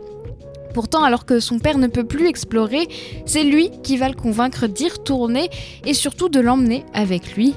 Pourtant, 0.74 1.04
alors 1.04 1.26
que 1.26 1.42
son 1.42 1.60
père 1.60 1.78
ne 1.78 1.88
peut 1.88 2.06
plus 2.06 2.28
explorer, 2.28 2.88
c'est 3.26 3.44
lui 3.44 3.70
qui 3.84 3.98
va 3.98 4.08
le 4.08 4.16
convaincre 4.16 4.68
d'y 4.68 4.88
retourner 4.88 5.50
et 5.86 5.94
surtout 5.94 6.30
de 6.30 6.40
l'emmener 6.40 6.86
avec 6.94 7.36
lui. 7.36 7.54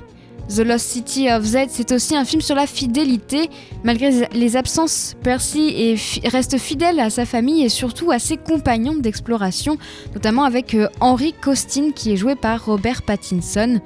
The 0.48 0.60
Lost 0.60 0.86
City 0.86 1.28
of 1.30 1.44
Z, 1.44 1.66
c'est 1.68 1.90
aussi 1.90 2.16
un 2.16 2.24
film 2.24 2.40
sur 2.40 2.54
la 2.54 2.66
fidélité. 2.66 3.50
Malgré 3.82 4.28
les 4.32 4.56
absences, 4.56 5.16
Percy 5.22 5.96
reste 6.24 6.58
fidèle 6.58 7.00
à 7.00 7.10
sa 7.10 7.26
famille 7.26 7.64
et 7.64 7.68
surtout 7.68 8.12
à 8.12 8.20
ses 8.20 8.36
compagnons 8.36 8.94
d'exploration, 8.94 9.76
notamment 10.14 10.44
avec 10.44 10.74
euh, 10.74 10.88
Henry 11.00 11.32
Costin 11.32 11.90
qui 11.90 12.12
est 12.12 12.16
joué 12.16 12.36
par 12.36 12.64
Robert 12.64 13.02
Pattinson. 13.02 13.80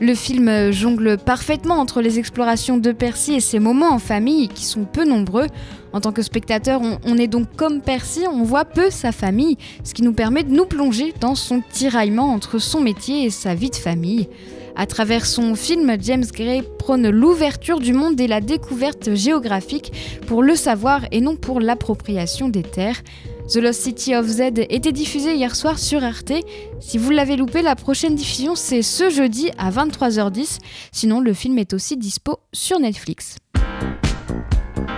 Le 0.00 0.14
film 0.14 0.48
euh, 0.48 0.70
jongle 0.70 1.18
parfaitement 1.18 1.76
entre 1.76 2.00
les 2.00 2.18
explorations 2.18 2.78
de 2.78 2.92
Percy 2.92 3.34
et 3.34 3.40
ses 3.40 3.58
moments 3.58 3.92
en 3.92 3.98
famille 3.98 4.48
qui 4.48 4.64
sont 4.64 4.84
peu 4.84 5.04
nombreux. 5.04 5.46
En 5.92 6.00
tant 6.00 6.12
que 6.12 6.22
spectateur, 6.22 6.80
on, 7.04 7.18
est 7.18 7.28
donc 7.28 7.46
comme 7.56 7.80
Percy, 7.80 8.22
on 8.30 8.42
voit 8.42 8.64
peu 8.64 8.90
sa 8.90 9.12
famille, 9.12 9.56
ce 9.82 9.94
qui 9.94 10.02
nous 10.02 10.12
permet 10.12 10.42
de 10.42 10.52
nous 10.52 10.66
plonger 10.66 11.12
dans 11.20 11.34
son 11.34 11.60
tiraillement 11.60 12.32
entre 12.32 12.58
son 12.58 12.80
métier 12.80 13.24
et 13.24 13.30
sa 13.30 13.54
vie 13.54 13.70
de 13.70 13.76
famille. 13.76 14.28
À 14.76 14.86
travers 14.86 15.24
son 15.24 15.54
film, 15.54 15.96
James 16.00 16.24
Gray 16.32 16.62
prône 16.78 17.08
l'ouverture 17.08 17.78
du 17.78 17.92
monde 17.92 18.20
et 18.20 18.26
la 18.26 18.40
découverte 18.40 19.14
géographique 19.14 19.92
pour 20.26 20.42
le 20.42 20.56
savoir 20.56 21.02
et 21.12 21.20
non 21.20 21.36
pour 21.36 21.60
l'appropriation 21.60 22.48
des 22.48 22.62
terres. 22.62 23.00
The 23.48 23.56
Lost 23.56 23.82
City 23.82 24.16
of 24.16 24.26
Z 24.26 24.40
était 24.70 24.92
diffusé 24.92 25.34
hier 25.34 25.54
soir 25.54 25.78
sur 25.78 26.02
Arte. 26.02 26.32
Si 26.80 26.98
vous 26.98 27.10
l'avez 27.10 27.36
loupé, 27.36 27.62
la 27.62 27.76
prochaine 27.76 28.14
diffusion 28.14 28.54
c'est 28.56 28.82
ce 28.82 29.10
jeudi 29.10 29.50
à 29.58 29.70
23h10. 29.70 30.58
Sinon, 30.92 31.20
le 31.20 31.34
film 31.34 31.58
est 31.58 31.72
aussi 31.72 31.96
dispo 31.96 32.40
sur 32.52 32.80
Netflix. 32.80 33.36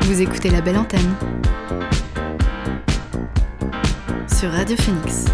Vous 0.02 0.22
écoutez 0.22 0.50
la 0.50 0.60
belle 0.60 0.78
antenne 0.78 1.14
sur 4.38 4.50
Radio 4.50 4.76
Phoenix. 4.76 5.24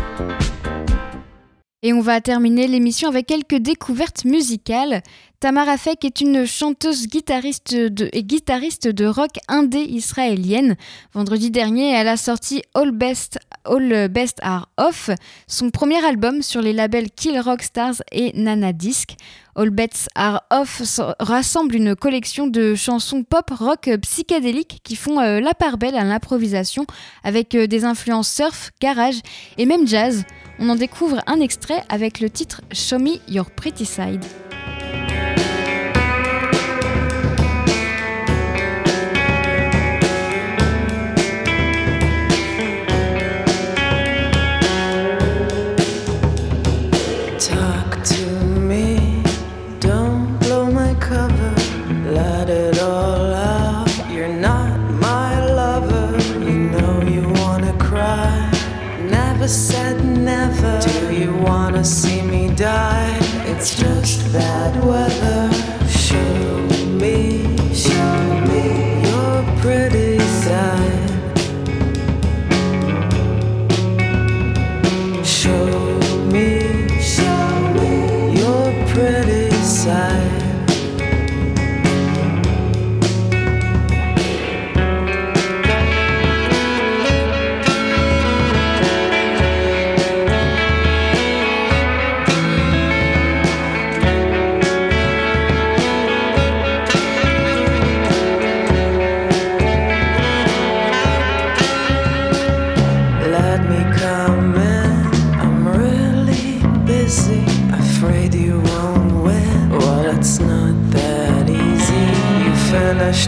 Et 1.85 1.93
on 1.93 2.01
va 2.01 2.21
terminer 2.21 2.69
l'émission 2.69 3.09
avec 3.09 3.27
quelques 3.27 3.57
découvertes 3.57 4.25
musicales. 4.25 5.03
Tamara 5.41 5.77
Fek 5.77 6.05
est 6.05 6.21
une 6.21 6.47
chanteuse 6.47 7.09
guitariste 7.09 7.75
de, 7.75 8.09
et 8.13 8.23
guitariste 8.23 8.87
de 8.87 9.05
rock 9.05 9.31
indé 9.49 9.81
israélienne. 9.81 10.77
Vendredi 11.13 11.51
dernier, 11.51 11.91
elle 11.91 12.07
a 12.07 12.17
sorti 12.17 12.63
All 12.75 12.93
Best, 12.93 13.41
All 13.65 14.09
Best 14.09 14.39
Are 14.43 14.69
Off, 14.77 15.11
son 15.49 15.71
premier 15.71 16.05
album 16.05 16.43
sur 16.43 16.63
les 16.63 16.73
labels 16.73 17.11
Kill 17.11 17.41
Rock 17.41 17.63
Stars 17.63 18.01
et 18.13 18.31
Nana 18.37 18.73
Disc. 18.73 19.17
All 19.55 19.71
Bets 19.71 20.09
Are 20.15 20.43
Off 20.51 20.81
rassemble 21.19 21.75
une 21.75 21.95
collection 21.95 22.47
de 22.47 22.75
chansons 22.75 23.23
pop 23.23 23.51
rock 23.51 23.91
psychédéliques 24.01 24.81
qui 24.83 24.97
font 24.97 25.21
euh, 25.21 25.41
la 25.41 25.53
part 25.53 25.77
belle 25.77 25.97
à 25.97 26.05
l'improvisation 26.05 26.87
avec 27.23 27.55
euh, 27.55 27.67
des 27.67 27.85
influences 27.85 28.33
surf, 28.33 28.71
garage 28.81 29.21
et 29.59 29.67
même 29.67 29.87
jazz. 29.87 30.25
On 30.65 30.69
en 30.69 30.77
découvre 30.77 31.25
un 31.27 31.41
extrait 31.41 31.83
avec 31.89 32.21
le 32.21 32.31
titre 32.31 32.61
Show 32.71 33.01
Me 33.01 33.19
Your 33.29 33.51
Pretty 33.51 33.85
Side. 33.85 34.25
see 61.85 62.23
me 62.23 62.49
die. 62.55 63.19
It's 63.45 63.75
just 63.75 64.33
bad 64.33 64.85
weather. 64.85 65.52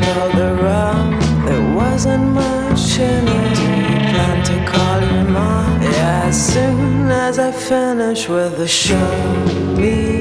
All 0.02 0.30
the 0.30 0.54
round. 0.62 1.22
There 1.46 1.74
wasn't 1.74 2.26
much 2.32 2.98
in 2.98 3.28
it. 3.28 3.54
Do 3.56 3.64
plan 4.10 4.44
to 4.50 4.56
call 4.70 5.00
your 5.00 5.24
mom? 5.24 5.82
Yeah, 5.82 6.24
as 6.26 6.54
soon 6.54 7.10
as 7.10 7.38
I 7.38 7.52
finish 7.52 8.28
with 8.28 8.56
the 8.56 8.68
show 8.68 9.10
me, 9.76 10.13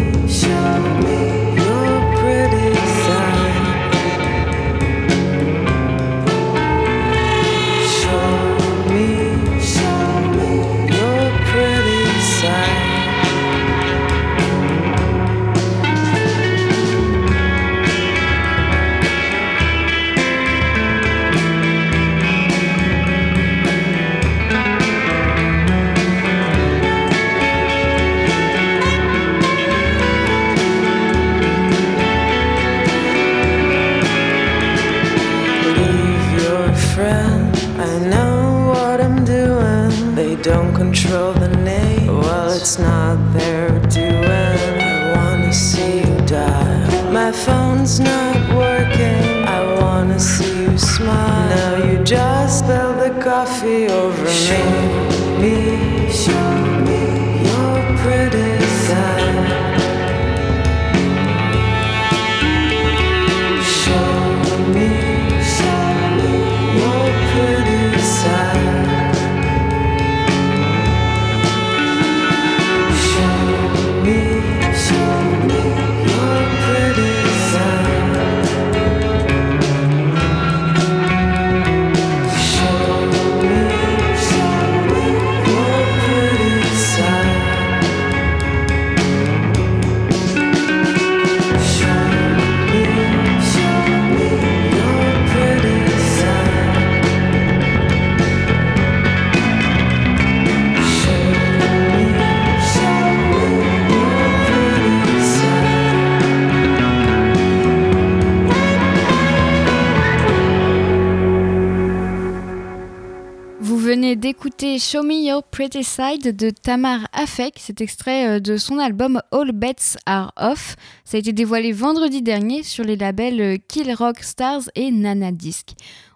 écouter 114.34 114.80
Show 114.80 115.04
Me 115.04 115.28
Your 115.28 115.44
Pretty 115.44 115.84
Side 115.84 116.36
de 116.36 116.50
Tamar 116.50 117.02
Afek. 117.14 117.54
C'est 117.60 117.82
extrait 117.82 118.28
euh, 118.28 118.40
de 118.40 118.58
son 118.58 118.80
album 118.80 119.22
All 119.32 119.52
Bets 119.52 119.96
Are 120.08 120.34
Off. 120.38 120.76
Ça 121.06 121.18
a 121.18 121.20
été 121.20 121.34
dévoilé 121.34 121.72
vendredi 121.72 122.24
dernier 122.24 122.64
sur 122.64 122.84
les 122.84 122.96
labels 122.96 123.40
euh, 123.40 123.58
Kill 123.68 123.94
Rock 123.94 124.24
Stars 124.24 124.64
et 124.74 124.90
Nana 124.90 125.32
Disc. 125.32 125.74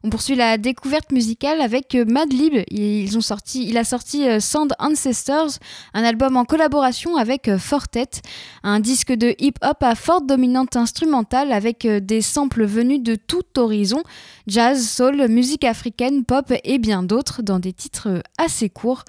On 0.08 0.10
poursuit 0.10 0.36
la 0.36 0.58
découverte 0.58 1.12
musicale 1.12 1.60
avec 1.60 1.94
euh, 1.94 2.06
Madlib. 2.06 2.64
Ils 2.72 3.12
il 3.56 3.78
a 3.78 3.84
sorti 3.84 4.26
Sand 4.40 4.74
Ancestors, 4.80 5.50
un 5.94 6.06
album 6.06 6.38
en 6.38 6.46
collaboration 6.46 7.18
avec 7.18 7.54
Fortet, 7.58 8.22
un 8.64 8.80
disque 8.80 9.12
de 9.12 9.36
hip-hop 9.38 9.84
à 9.84 9.96
forte 9.96 10.26
dominante 10.26 10.78
instrumentale 10.78 11.52
avec 11.52 11.86
des 11.86 12.22
samples 12.22 12.64
venus 12.64 13.04
de 13.04 13.16
tout 13.16 13.44
horizon, 13.58 14.02
jazz, 14.48 14.88
soul, 14.88 15.28
musique 15.28 15.66
africaine, 15.66 16.24
pop 16.24 16.54
et 16.64 16.78
bien 16.78 17.04
d'autres 17.04 17.42
dans 17.42 17.60
des 17.60 17.74
titres 17.74 18.24
assez 18.38 18.70
courts. 18.70 19.04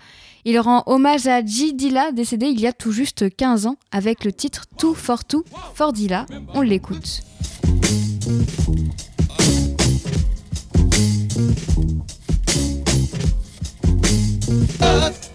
Il 0.45 0.59
rend 0.59 0.83
hommage 0.87 1.29
à 1.29 1.47
G. 1.47 1.75
Dilla, 1.75 2.11
décédé 2.11 2.47
il 2.47 2.61
y 2.61 2.67
a 2.67 2.73
tout 2.73 2.91
juste 2.91 3.37
15 3.37 3.67
ans, 3.67 3.77
avec 3.93 4.25
le 4.25 4.33
titre 4.33 4.65
Tout 4.77 4.95
for 4.95 5.25
Tout 5.25 5.45
for 5.75 5.93
Dilla. 5.93 6.27
On 6.55 6.61
l'écoute. 6.61 7.23
us. 14.81 15.28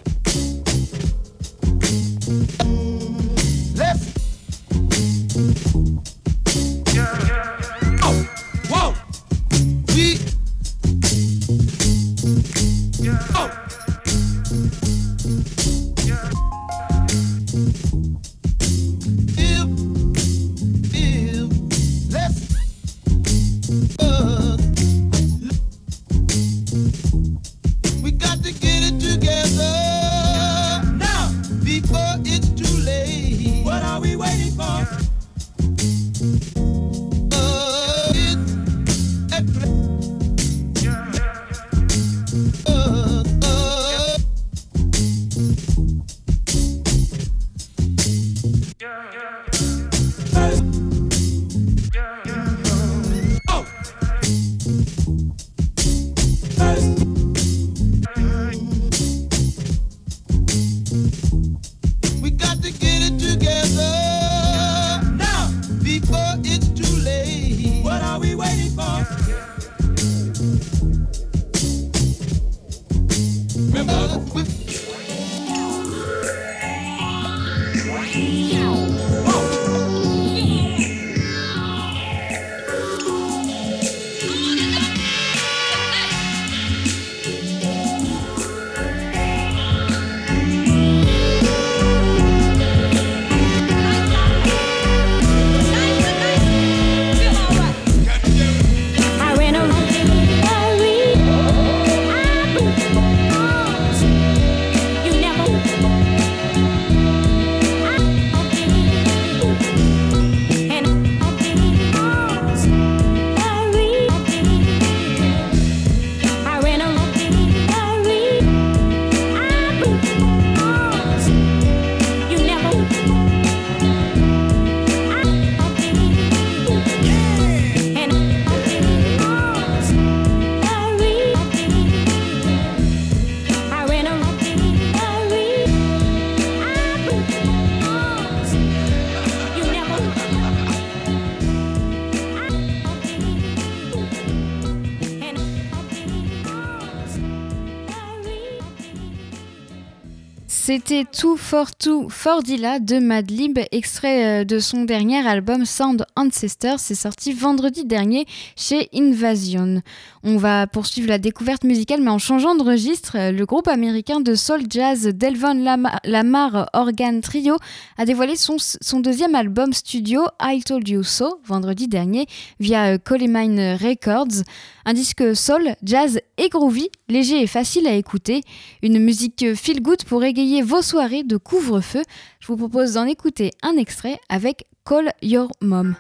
C'était 150.76 151.05
Tout 151.05 151.38
for 151.38 151.76
Tout 151.76 152.09
for 152.09 152.41
Dilla 152.41 152.80
de 152.80 152.97
Madlib, 152.97 153.59
extrait 153.71 154.41
euh, 154.41 154.43
de 154.43 154.57
son 154.57 154.86
dernier 154.86 155.19
album 155.19 155.65
Sound 155.65 156.03
Ancestors. 156.15 156.80
C'est 156.80 156.95
sorti 156.95 157.32
vendredi 157.32 157.86
dernier 157.86 158.26
chez 158.55 158.89
Invasion. 158.91 159.84
On 160.24 160.38
va 160.38 160.65
poursuivre 160.65 161.09
la 161.09 161.19
découverte 161.19 161.63
musicale, 161.63 162.01
mais 162.01 162.09
en 162.09 162.17
changeant 162.17 162.55
de 162.55 162.63
registre. 162.63 163.17
Euh, 163.19 163.32
le 163.32 163.45
groupe 163.45 163.67
américain 163.67 164.19
de 164.19 164.34
soul 164.34 164.61
jazz 164.67 165.03
Delvon 165.13 165.63
Lamar, 166.05 166.69
Organ 166.74 167.21
Trio 167.21 167.57
a 167.99 168.05
dévoilé 168.05 168.36
son, 168.36 168.55
son, 168.57 168.99
deuxième 168.99 169.36
album 169.36 169.74
studio 169.74 170.24
I 170.41 170.63
Told 170.63 170.89
You 170.89 171.03
So 171.03 171.39
vendredi 171.45 171.88
dernier 171.88 172.26
via 172.59 172.93
euh, 172.93 172.97
Colemine 172.97 173.78
Records. 173.80 174.41
Un 174.86 174.93
disque 174.93 175.36
soul, 175.36 175.76
jazz 175.84 176.19
et 176.38 176.49
groovy, 176.49 176.89
léger 177.09 177.41
et 177.41 177.47
facile 177.47 177.86
à 177.86 177.93
écouter. 177.93 178.41
Une 178.82 178.99
musique 178.99 179.53
feel 179.55 179.82
good 179.82 180.03
pour 180.05 180.24
égayer 180.24 180.62
vos 180.64 180.82
soirées 180.82 181.24
de 181.24 181.38
couvre-feu. 181.38 182.01
Je 182.39 182.47
vous 182.47 182.57
propose 182.57 182.93
d'en 182.93 183.05
écouter 183.05 183.51
un 183.61 183.78
extrait 183.78 184.20
avec 184.30 184.66
Call 184.86 185.11
Your 185.22 185.51
Mom. 185.61 185.95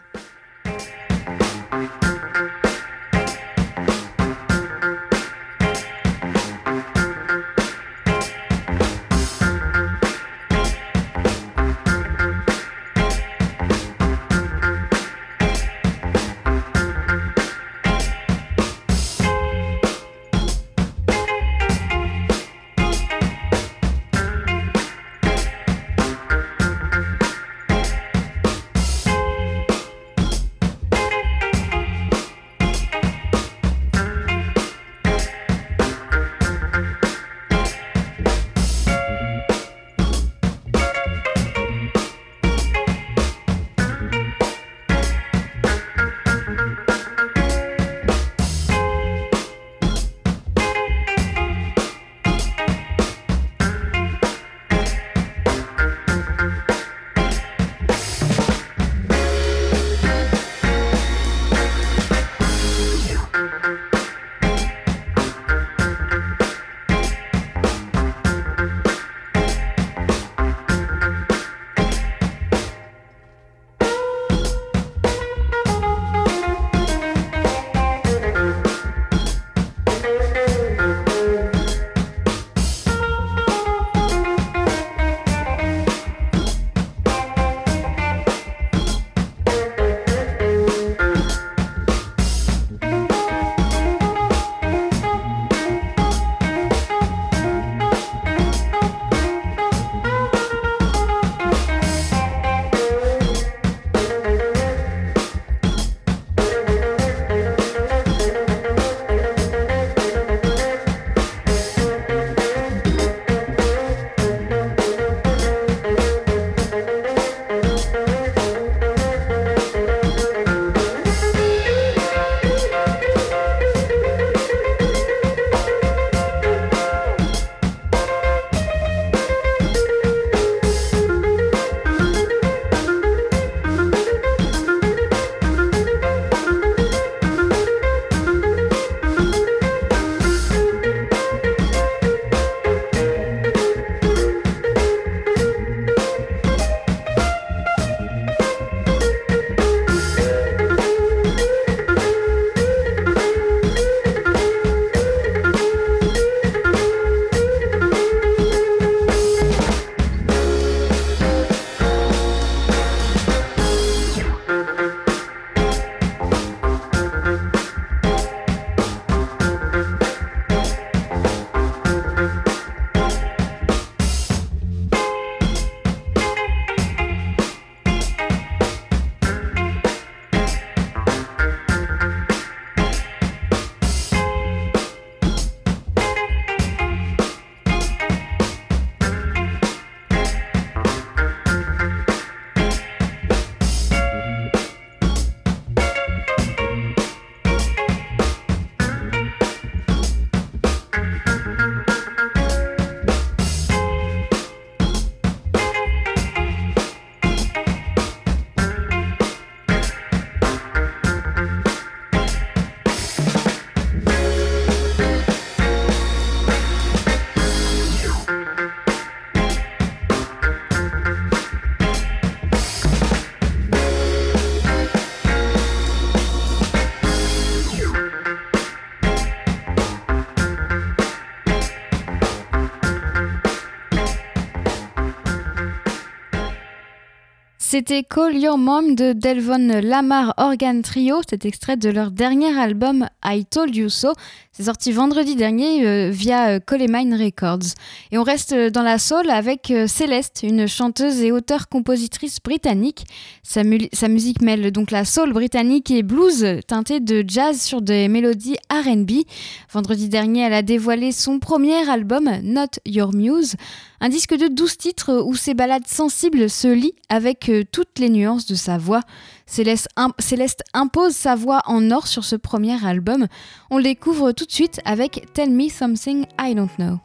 C'était 237.73 238.03
Call 238.03 238.35
Mom 238.55 238.93
de 238.93 239.13
Delvon 239.13 239.81
Lamar 239.81 240.35
Organ 240.37 240.83
Trio, 240.83 241.21
cet 241.27 241.43
extrait 241.43 241.75
de 241.75 241.89
leur 241.89 242.11
dernier 242.11 242.55
album 242.55 243.07
I 243.25 243.45
Told 243.45 243.75
You 243.75 243.89
So. 243.89 244.13
C'est 244.55 244.65
sorti 244.65 244.91
vendredi 244.91 245.35
dernier 245.35 245.83
euh, 245.83 246.11
via 246.11 246.49
euh, 246.49 246.59
Colemine 246.59 247.15
Records. 247.15 247.73
Et 248.11 248.19
on 248.19 248.23
reste 248.23 248.53
dans 248.53 248.83
la 248.83 248.99
soul 248.99 249.31
avec 249.31 249.71
euh, 249.71 249.87
Céleste, 249.87 250.41
une 250.43 250.67
chanteuse 250.67 251.21
et 251.23 251.31
auteure-compositrice 251.31 252.37
britannique. 252.39 253.07
Sa, 253.41 253.61
sa, 253.93 254.07
musique 254.07 254.43
mêle 254.43 254.71
donc 254.71 254.91
la 254.91 255.05
soul 255.05 255.33
britannique 255.33 255.89
et 255.89 256.03
blues 256.03 256.59
teintée 256.67 256.99
de 256.99 257.25
jazz 257.27 257.59
sur 257.59 257.81
des 257.81 258.07
mélodies 258.07 258.57
RB. 258.71 259.23
Vendredi 259.71 260.07
dernier, 260.07 260.41
elle 260.41 260.53
a 260.53 260.61
dévoilé 260.61 261.11
son 261.11 261.39
premier 261.39 261.89
album, 261.89 262.29
Not 262.43 262.77
Your 262.85 263.11
Muse. 263.11 263.55
Un 264.01 264.09
disque 264.09 264.37
de 264.37 264.49
12 264.49 264.77
titres 264.77 265.23
où 265.25 265.33
ses 265.33 265.55
ballades 265.55 265.87
sensibles 265.87 266.47
se 266.47 266.67
lient 266.67 266.93
avec 267.09 267.49
toutes 267.71 267.97
les 267.97 268.09
nuances 268.09 268.45
de 268.45 268.55
sa 268.55 268.77
voix. 268.77 269.01
Céleste, 269.45 269.87
Céleste, 270.19 270.63
impose 270.73 271.13
sa 271.15 271.35
voix 271.35 271.61
en 271.65 271.91
or 271.91 272.07
sur 272.07 272.23
ce 272.23 272.35
premier 272.35 272.83
album. 272.85 273.27
On 273.69 273.77
le 273.77 273.83
découvre 273.83 274.31
tout 274.31 274.45
de 274.45 274.51
suite 274.51 274.79
avec 274.85 275.31
Tell 275.33 275.51
Me 275.51 275.69
Something 275.69 276.25
I 276.39 276.55
Don't 276.55 276.69
Know. 276.77 276.99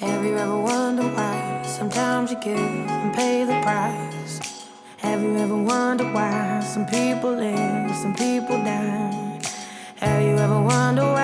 Have 0.00 0.24
you 0.24 0.36
ever 0.36 0.56
wondered 0.56 1.14
why 1.14 1.62
sometimes 1.64 2.30
you 2.30 2.38
give 2.42 2.58
and 2.58 3.12
pay 3.14 3.44
the 3.44 3.60
price? 3.62 4.40
Have 4.98 5.22
you 5.22 5.36
ever 5.36 5.56
wondered 5.56 6.12
why 6.14 6.60
some 6.60 6.86
people 6.86 7.32
live, 7.32 7.94
some 7.96 8.14
people 8.14 8.56
die? 8.64 9.40
Have 10.00 10.22
you 10.22 10.36
ever 10.38 10.60
wondered 10.60 11.04
why 11.04 11.21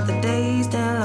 the 0.00 0.18
days 0.22 0.66
down 0.68 1.01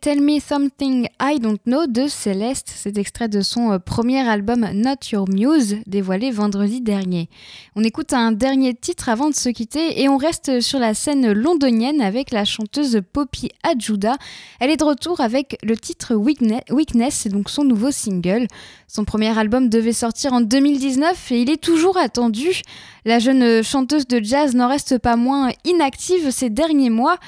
Tell 0.00 0.20
Me 0.20 0.38
Something 0.40 1.08
I 1.20 1.38
Don't 1.40 1.58
Know 1.66 1.86
de 1.86 2.06
Céleste, 2.06 2.72
cet 2.74 2.96
extrait 2.98 3.28
de 3.28 3.40
son 3.40 3.72
euh, 3.72 3.78
premier 3.78 4.20
album 4.26 4.66
Not 4.72 4.96
Your 5.12 5.28
Muse, 5.28 5.76
dévoilé 5.86 6.30
vendredi 6.30 6.80
dernier. 6.80 7.28
On 7.76 7.84
écoute 7.84 8.12
un 8.12 8.32
dernier 8.32 8.74
titre 8.74 9.08
avant 9.08 9.28
de 9.30 9.34
se 9.34 9.48
quitter 9.48 10.00
et 10.00 10.08
on 10.08 10.16
reste 10.16 10.60
sur 10.60 10.78
la 10.78 10.94
scène 10.94 11.32
londonienne 11.32 12.00
avec 12.00 12.30
la 12.30 12.44
chanteuse 12.44 13.00
Poppy 13.12 13.50
Adjuda. 13.62 14.16
Elle 14.60 14.70
est 14.70 14.76
de 14.76 14.84
retour 14.84 15.20
avec 15.20 15.58
le 15.62 15.76
titre 15.76 16.14
Weakne- 16.14 16.62
Weakness, 16.70 17.14
c'est 17.14 17.28
donc 17.30 17.50
son 17.50 17.64
nouveau 17.64 17.90
single. 17.90 18.46
Son 18.88 19.04
premier 19.04 19.36
album 19.38 19.68
devait 19.68 19.92
sortir 19.92 20.32
en 20.32 20.40
2019 20.40 21.32
et 21.32 21.42
il 21.42 21.50
est 21.50 21.62
toujours 21.62 21.96
attendu. 21.96 22.62
La 23.04 23.18
jeune 23.18 23.62
chanteuse 23.62 24.06
de 24.06 24.22
jazz 24.22 24.54
n'en 24.54 24.68
reste 24.68 24.98
pas 24.98 25.16
moins 25.16 25.50
inactive 25.64 26.30
ces 26.30 26.50
derniers 26.50 26.90
mois. 26.90 27.18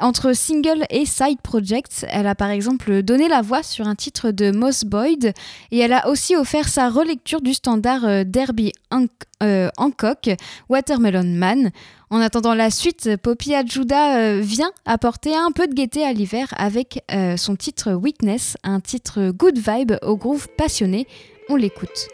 Entre 0.00 0.32
single 0.32 0.84
et 0.90 1.06
side 1.06 1.40
projects, 1.42 2.06
elle 2.08 2.28
a 2.28 2.36
par 2.36 2.50
exemple 2.50 3.02
donné 3.02 3.26
la 3.26 3.42
voix 3.42 3.64
sur 3.64 3.88
un 3.88 3.96
titre 3.96 4.30
de 4.30 4.52
Moss 4.52 4.84
Boyd 4.84 5.32
et 5.72 5.78
elle 5.78 5.92
a 5.92 6.08
aussi 6.08 6.36
offert 6.36 6.68
sa 6.68 6.88
relecture 6.88 7.40
du 7.40 7.52
standard 7.52 8.04
euh, 8.04 8.22
Derby 8.24 8.72
euh, 9.42 9.68
Hancock, 9.76 10.30
Watermelon 10.68 11.24
Man. 11.24 11.70
En 12.10 12.20
attendant 12.20 12.54
la 12.54 12.70
suite, 12.70 13.16
Poppy 13.16 13.54
Adjuda 13.54 14.18
euh, 14.18 14.40
vient 14.40 14.70
apporter 14.86 15.34
un 15.34 15.50
peu 15.50 15.66
de 15.66 15.74
gaieté 15.74 16.04
à 16.04 16.12
l'hiver 16.12 16.54
avec 16.56 17.04
son 17.36 17.56
titre 17.56 17.92
Weakness, 17.92 18.56
un 18.62 18.80
titre 18.80 19.30
good 19.30 19.58
vibe 19.58 19.92
au 20.02 20.16
groove 20.16 20.48
passionné. 20.56 21.08
On 21.48 21.56
l'écoute. 21.56 22.08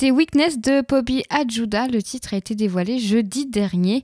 C'était 0.00 0.12
Weakness 0.12 0.58
de 0.58 0.80
Poppy 0.80 1.24
Adjuda. 1.28 1.86
Le 1.86 2.02
titre 2.02 2.32
a 2.32 2.38
été 2.38 2.54
dévoilé 2.54 2.98
jeudi 2.98 3.44
dernier. 3.44 4.02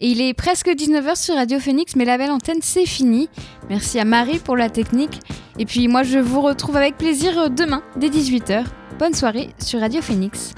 Et 0.00 0.08
il 0.10 0.20
est 0.20 0.34
presque 0.34 0.66
19h 0.66 1.14
sur 1.14 1.36
Radio 1.36 1.60
Phoenix, 1.60 1.94
mais 1.94 2.04
la 2.04 2.18
belle 2.18 2.32
antenne, 2.32 2.58
c'est 2.60 2.86
fini. 2.86 3.28
Merci 3.70 4.00
à 4.00 4.04
Marie 4.04 4.40
pour 4.40 4.56
la 4.56 4.68
technique. 4.68 5.20
Et 5.56 5.64
puis 5.64 5.86
moi, 5.86 6.02
je 6.02 6.18
vous 6.18 6.40
retrouve 6.40 6.74
avec 6.74 6.96
plaisir 6.96 7.50
demain, 7.50 7.84
dès 7.94 8.08
18h. 8.08 8.64
Bonne 8.98 9.14
soirée 9.14 9.50
sur 9.60 9.78
Radio 9.78 10.02
Phoenix. 10.02 10.54